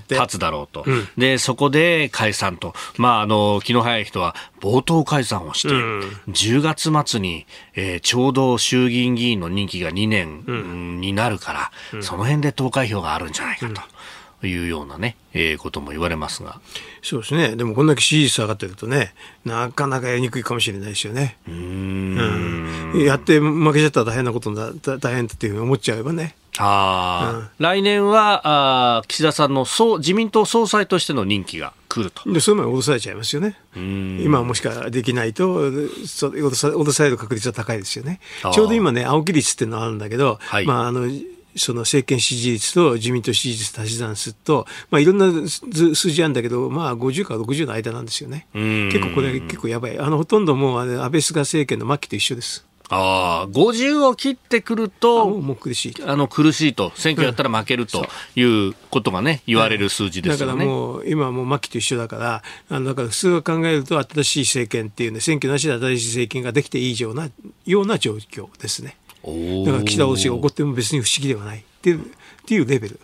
[0.10, 0.84] 立つだろうと。
[0.86, 2.74] うん、で、そこで解散と。
[2.98, 13.82] まあ、あの、気の早い人は、冒頭解散をして、うん、10月末に、えー、ちょうど衆議院議員の任期が2年、になるから、うん、その辺で投開票があるんじゃないかと。
[14.48, 16.60] いうようなね、えー、ことも言われますが。
[17.02, 17.56] そうですね。
[17.56, 21.38] でもこんだけ支持率下がってるとね、なかなかやりにくいかもしれないですよね。
[21.48, 23.04] うん,、うん。
[23.04, 26.36] やって負けちゃったら大変なことだ、大変っていうふうに思っちゃえばね。
[26.58, 32.32] ああ、うん、来年はあ岸田さんの総自民党総裁としての任期が来ると。
[32.32, 33.58] で、そういう前に脅されちゃいますよね。
[33.76, 35.72] 今もしかできないと、
[36.06, 38.20] そ脅さ脅される確率は高いですよね。
[38.54, 41.10] ちょうど今ね、青木率っていうのがあるんだけど、はい、まあ、あの、
[41.56, 48.48] その政権支持率と自民党支持率足し算すると、まあ、いろんな数字あるんだけど、まあ、50から60の間なんですよね。
[48.54, 50.00] 結構これ結構やばい。
[50.00, 52.66] あの、ほとんどもう安倍菅政権の末期と一緒です。
[52.90, 55.96] ああ、50を切ってくると、もう苦しい。
[56.06, 56.92] あの、苦しいと。
[56.96, 60.52] 選挙やったら負けるということがね、言われる数字ですよね。
[60.52, 67.30] だからもう、今もう末期と一緒だから、あの、だから普通は考えると新しい政権っていうね、選挙なしで新しい政権ができていいような、
[67.66, 68.98] ような状況ですね。
[69.66, 72.06] だから岸田氏が起こっても別に不思議ではないっていう、っ
[72.46, 73.00] ていうレベル。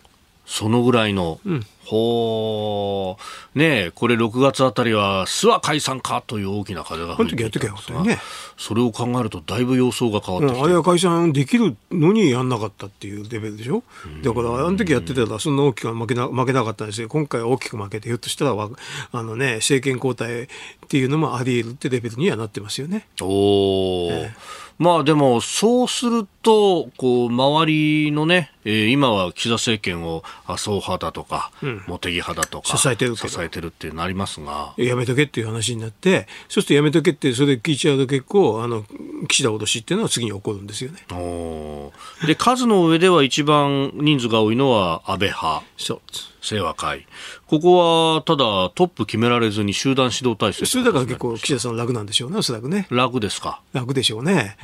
[0.46, 3.18] そのぐらいの、うん、ほ
[3.56, 8.20] う、ねえ、これ6月あたりは、諏訪解散かという大きな風が吹いていたんでね、
[8.58, 13.84] それを考えると、だいぶ様相が変わってきて、うん、あれは解散できるのにやんなかったっていうレベルでしょ、
[14.24, 20.48] だから、あの時やってたら、そんな大きく負けな負けなかったんですけど、今回は大きく負けて、ひょっとしたら、あのね、政権交代っ
[20.90, 23.08] ていうのもあり得るってレベルにはなってますよね。
[23.22, 34.74] おー、えーまあでも、そうすると、こう、周りのね、えー、今は岸田政権を麻生派だとか、うん、茂木派だとか、支えてる支えてるってなりますが。
[34.78, 38.84] やめとけっていう話になって、そうするとやめとけって、それ聞いちゃうと結構、あの、
[39.28, 41.06] 岸田脅しっていうのは次に起こるんですよね。
[41.12, 41.94] お
[42.26, 45.64] で、数の上では一番人数が多いのは安倍派。
[45.78, 46.02] そう。
[46.42, 47.06] 清和会。
[47.46, 48.38] ここは、ただ、
[48.74, 52.88] トップ決められずに集団指導体制、それだから結構、岸田さん楽なんでしょうね、おそらくね。
[52.89, 53.62] 楽ですか？
[53.74, 54.58] 楽でしょうね。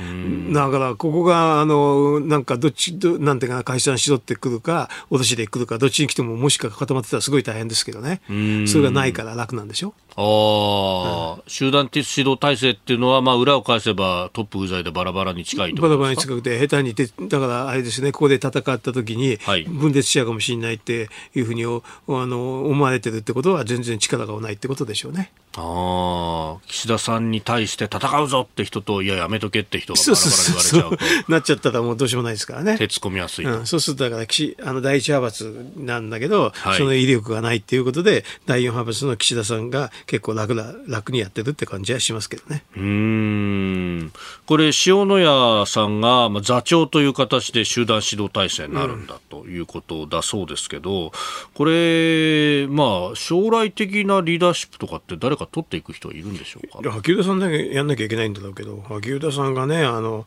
[0.49, 8.21] うだから、ここが、あの、なんか、どっち、どなんていうかな、解散しろってくるか、脅しでくるか、どっちに来ても、もしか固まってたらすごい大変ですけどね。
[8.67, 9.93] それがないから楽なんでしょ？
[10.06, 19.37] ああ、うん、集団指導体制っていうのは、まあ、裏を返せばトップ不在でバラバラに近いバラバラに近くて、下手にて、だからあれですね、ここで戦った時に、
[19.67, 21.67] 分裂しちゃうかもしれないっていうふうにあ
[22.07, 25.31] の思われてるってことは、全然力がないってことでしょうね。
[25.59, 31.31] ああ、岸田さんに対して戦うぞって人と、いや、やめとけって人がバラバラ言われちゃうと。
[31.31, 32.77] なっちゃったらもうどうしようもないですからね。
[32.77, 42.63] 手突っ込みやすい、うん、そうすると、だからあの第一派閥なんだけど、はい、その威力がないっていうことで、第四派閥の岸田さんが結構楽な、楽にやってるって感じはしますけどね。
[42.75, 44.11] うん。
[44.45, 51.11] これ、塩谷さんが、まあ、座長という形で集団指導体制になるんだということだそうですけど、うん、
[51.53, 56.89] これ、まあ、将来的なリーダーシップとかって誰か取っていく人はいるんでしょうか？
[56.89, 60.25] 萩生田さんだけやんなきゃいけないんだろうけど萩生田さんがねあの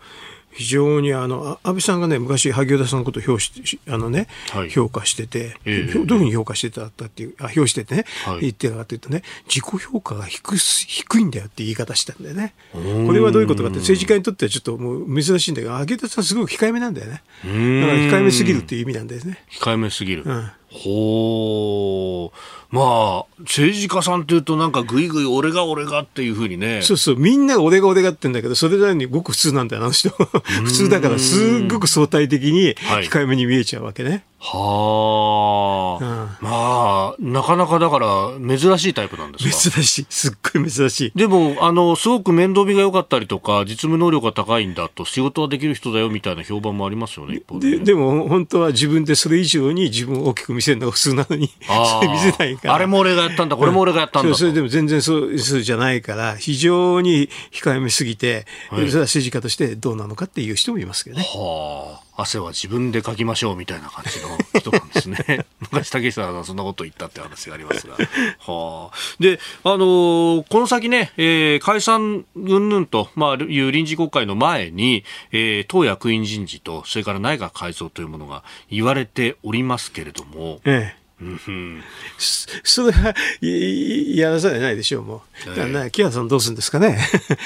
[0.53, 12.55] 非常にあの安倍さんがね昔萩生田さんのことを評しあのね、はい、評価してて、えー、どういうふうに評価してたっていうあ評しててね、はい、言ってたかというとね自己評価が低低いんだよって言い方したんだよね。
[12.73, 12.79] こ
[13.13, 17.13] れはどういうことかって政治家にとってはちょっともう珍しいんだけど萩生田さんすごく控えめなんだよね。
[17.13, 19.45] だから控えめすぎるっていう意味なんですね。
[19.51, 26.83] 控えめすぎる、うん、ほうまあ、政治家さんっていうと、なんかぐいぐい俺が俺がっていうふうにね。
[26.83, 30.11] そうそう、みんな俺が俺がってんだけど、それなりにごく普通なんだよ、あの人。
[30.65, 34.25] 普通だから、すごく相対的に控えめに見えちゃうわけね。
[34.43, 38.09] はあ、うん、まあ、なかなかだから
[38.59, 39.77] 珍しいタイプなんですか？
[39.77, 40.07] 珍しい。
[40.11, 41.13] すっごい珍しい。
[41.15, 52.75] でも、あの、すごく面倒見が良かったりとか、実務能力が高いんだと、仕事はできる人だよみたいな評判もありますよね、一方で、ね、でも、本当は自分でそれ以上に自分を大きく見せるのが普通なのに、 それ 見せないから。
[52.75, 61.25] あれも俺がやったんだ、これも俺がやったんだ、うん、それでも全然そうじゃないから、非常に控えめすぎて、はい、それは政治家としてどうなのかっていう人もいますけどね。
[61.29, 62.10] はあ。
[62.21, 65.47] 汗は自分でかきましょうみたいな感じの人なんですね。
[65.61, 67.95] 昔、竹下さんはそんなこと言ったって話がありますが。
[67.95, 81.83] はあ、で、あのー、この先ね、えー、解散云々と、まあ、いう臨時国会の前に、えー、党役員人事と、それから内閣改造というものが言われておりますけれども、ええうん、
[82.65, 85.21] それはやらざるを得ないでしょう、もう。
[85.49, 86.99] えー、木原さんどうするんですかね。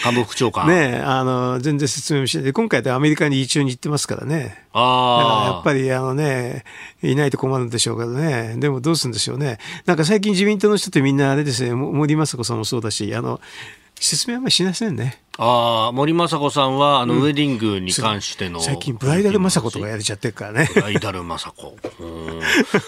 [0.04, 0.68] 官房副長官。
[0.68, 4.64] ねあの、全然説明もしないで、今回でアメリカに一応に行ってますからね。
[4.72, 5.54] ああ。
[5.54, 6.64] やっぱりあのね、
[7.02, 8.54] いないと困るんでしょうけどね。
[8.58, 9.58] でもどうするんでしょうね。
[9.86, 13.40] なんか最近自民党の人ってみんなあれですね、森雅子さんもそうだし、あの、
[13.98, 15.23] 説明あんまりしませんね。
[15.36, 20.68] ああ、森雅子さんは、あの、ウェディングに関しての、最近、ブライダル雅子とかやれちゃってるからね。
[20.74, 21.76] ブライダル雅子。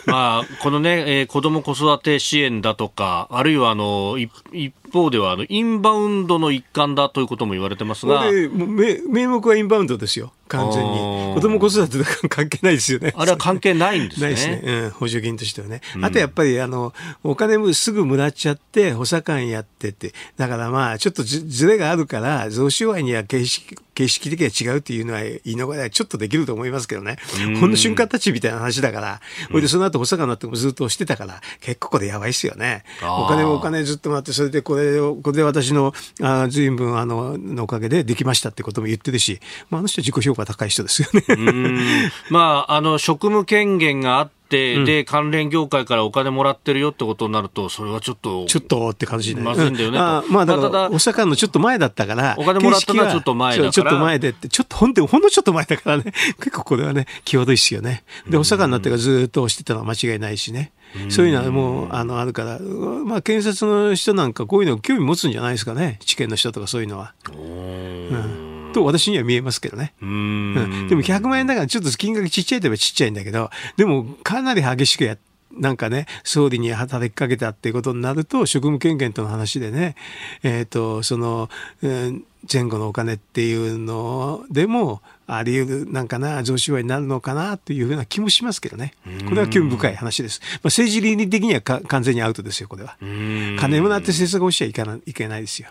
[0.07, 8.25] まあ、このね、えー、子供子育て支援だとか、あるいは、あの、一方では、あの、インバウンドの一環だということも言われてますが。
[8.31, 10.33] 名目はインバウンドですよ。
[10.49, 11.35] 完全に。
[11.35, 13.13] 子供子育てとか関係ないですよね。
[13.17, 14.27] あれは関係ないんですね。
[14.27, 14.63] ないですね。
[14.65, 15.81] うん、補助金としてはね。
[16.03, 16.95] あとやっぱり、あの、
[17.25, 27.17] お金もすぐもらっちゃって、補佐官やってて、だからまあ、ちょっとずれがあるから、贈収賄には形式、形式的には違うっていうのは言い逃れちょっとできると思いますけどね。
[27.59, 29.21] ほんの瞬間たちみたいな話だから、
[29.51, 32.85] ほいでその後補佐官になってもずっとしてたから、結構これやばいっすよね。
[33.03, 39.41] お金もお金ずっともらって、それでこれを、これで私の、あ随分あの、のおかげでできましたってことも言ってるし、
[39.71, 42.11] まあ、あの人自己評価高い人ですよね。
[42.31, 48.47] まあ、あの、職務権限があって、で、関連業界からお金もらってるよってことになると、それはちょっと。
[48.47, 49.41] ちょっとって感じで。
[49.41, 49.99] まずいんだよね。
[49.99, 53.73] あまあ、だから、お坂のちょっと前だったから、お金もらったのはちょっと前だから。
[53.73, 56.05] ちょっと前でって、ちょっとほんで、ほんのちょっと前だからね、
[56.39, 58.05] 結構これはね、際どいっすよね。
[58.29, 60.73] で、お坂になってからずっとしてたのは間違いないしね。
[61.09, 65.99] そういうのはもう、あの、あるから、まあ、検察の人なんかこういうの興味持つんじゃないですかね。
[66.05, 67.15] 地検の人とかそういうのは。
[67.29, 68.46] うん
[68.77, 69.95] と私には見えますけどね。
[70.03, 75.23] うん、でも100万円だからちょっと金額ちっちゃいといえばちっちゃいんだけど、でもかなり激しくやって、
[75.53, 79.95] なんかね、総理に働きかけたっていうことになると、職務権限との話でね、
[80.43, 81.49] えっ、ー、と、その、
[81.83, 82.23] えー、
[82.53, 88.93] 前後のお金っていうのでも、あり得る、なんかな、贈収賄になるのかなというふうな気もしますけどね。
[89.29, 90.41] これは興味深い話です。
[90.43, 92.97] まあ、政治倫理的には完全にアウトですよ、これは。
[93.01, 95.69] 金もらって政策をしちゃいけないいけないですよ。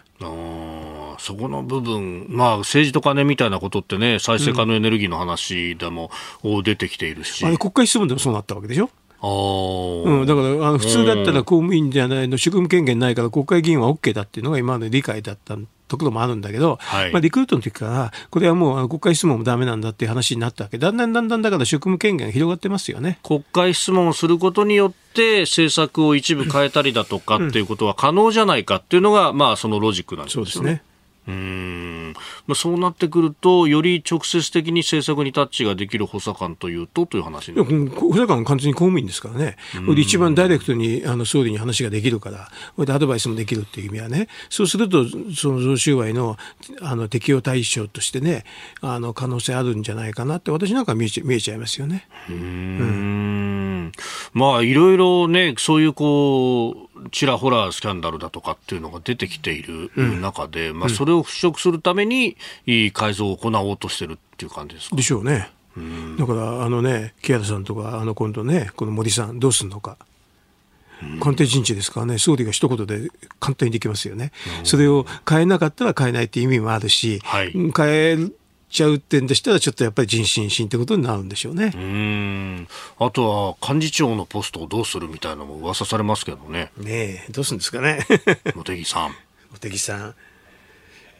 [1.25, 6.11] そこの部分、まあ、政治と金みたいなことってね、再生可能エネルギーの話でも
[6.63, 7.41] 出てきているし。
[7.41, 8.89] うん、あれ国会質問でもそうなったわけでしょ？
[9.23, 15.57] うん、だからあの普通だったら公務員じゃないの、職務権限ないから国会議員は OK だっていうのが今まで理解だった
[15.87, 20.77] ところもあるんだけど、はい、まあ、リクルートの時からこれはもう国会質問もだめなんだっていう話になったわけ。
[20.77, 23.17] だんだんだんだんだから職務権限が広がってますよね。
[23.23, 30.45] 国会質問をすることによって政策を一部変えたりだとかっていうことは可能じゃないかっていうのが、まあ、そのロジックなんですね。
[30.45, 30.83] そうですね
[31.27, 32.13] うん。
[32.47, 37.57] まあ、そうなってくると、より直接的に政策にタッチができる補佐官というとという話に
[37.89, 39.57] 補佐官は完全に公務員ですからね、
[39.97, 45.05] 一番ダイレクトにあの総理に話ができるから、でアドバイスもできるっていう意味はね、そうすると、
[45.35, 46.37] その贈収賄の
[46.81, 48.43] あの適用対象としてね、
[48.81, 52.07] あの可能性あるんじゃないかなって、私なんか見えち見えちゃいますよね。
[52.29, 52.37] うんう
[53.85, 53.91] ん。
[54.33, 59.91] まあ、いろいろね、そういうこう、ちらほらスキャンダルだとかっていうのが出てきている
[60.21, 64.95] 中で、うん、まあ、それを払拭するためにいい改造を行おうとしてるっていう感じですか？
[64.95, 65.49] でしょうね。
[65.77, 69.97] うん、だからあのね木原さんとかあの今度ねこの森さんどうするのか。
[71.19, 73.09] 官邸人事ですからね、総理が一言で
[73.41, 74.31] 簡単にできますよね。
[74.63, 78.17] それを変えなかったら変えないっていう意味もあるし、はい、変え
[78.69, 81.71] ちゃう点でしたら、ちょっとやっぱり人心心ってことになるんでしょうね。
[81.75, 86.71] うんあとは幹事長のポストをどうするみたいなのも噂されますけどね。
[86.77, 87.99] ねえ、どうするんですかね。
[88.55, 89.15] 茂木さん。
[89.61, 90.15] 茂木さん。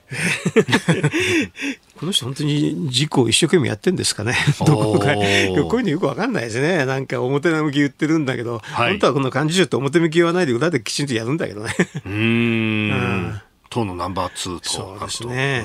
[1.98, 4.36] この人本当に事故を一生懸命やってんですかね。
[4.66, 5.16] どこか。
[5.16, 6.86] こういうのよくわかんないですね。
[6.86, 11.74] なんか表向き言ってるんだけど、はい、本当はこの幹事長って表向き言わないで裏できちんとやるんだけどね。
[12.06, 15.64] うん うん党のナンバー2とそうですね、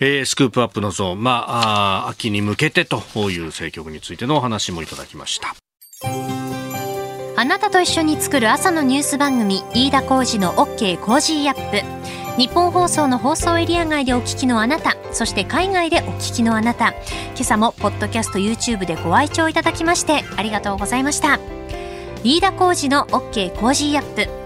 [0.00, 2.96] うん、えー、スクープアップのゾーン、まあ、あ秋に向けてと
[3.30, 5.54] いう政局についてのお話もいただきました。
[7.38, 12.40] あなたと一緒に作る朝のニュース番組飯田浩司の OK コージーアップ。
[12.40, 16.90] 日本放送の放送エリア外でお聞きのあなたそして海外でお聞きのあなた。
[16.90, 21.38] 今朝もポッドキャスト YouTube でご愛聴いただきましてありがとうございました。
[22.24, 24.45] 飯田浩司の OK コージーアップ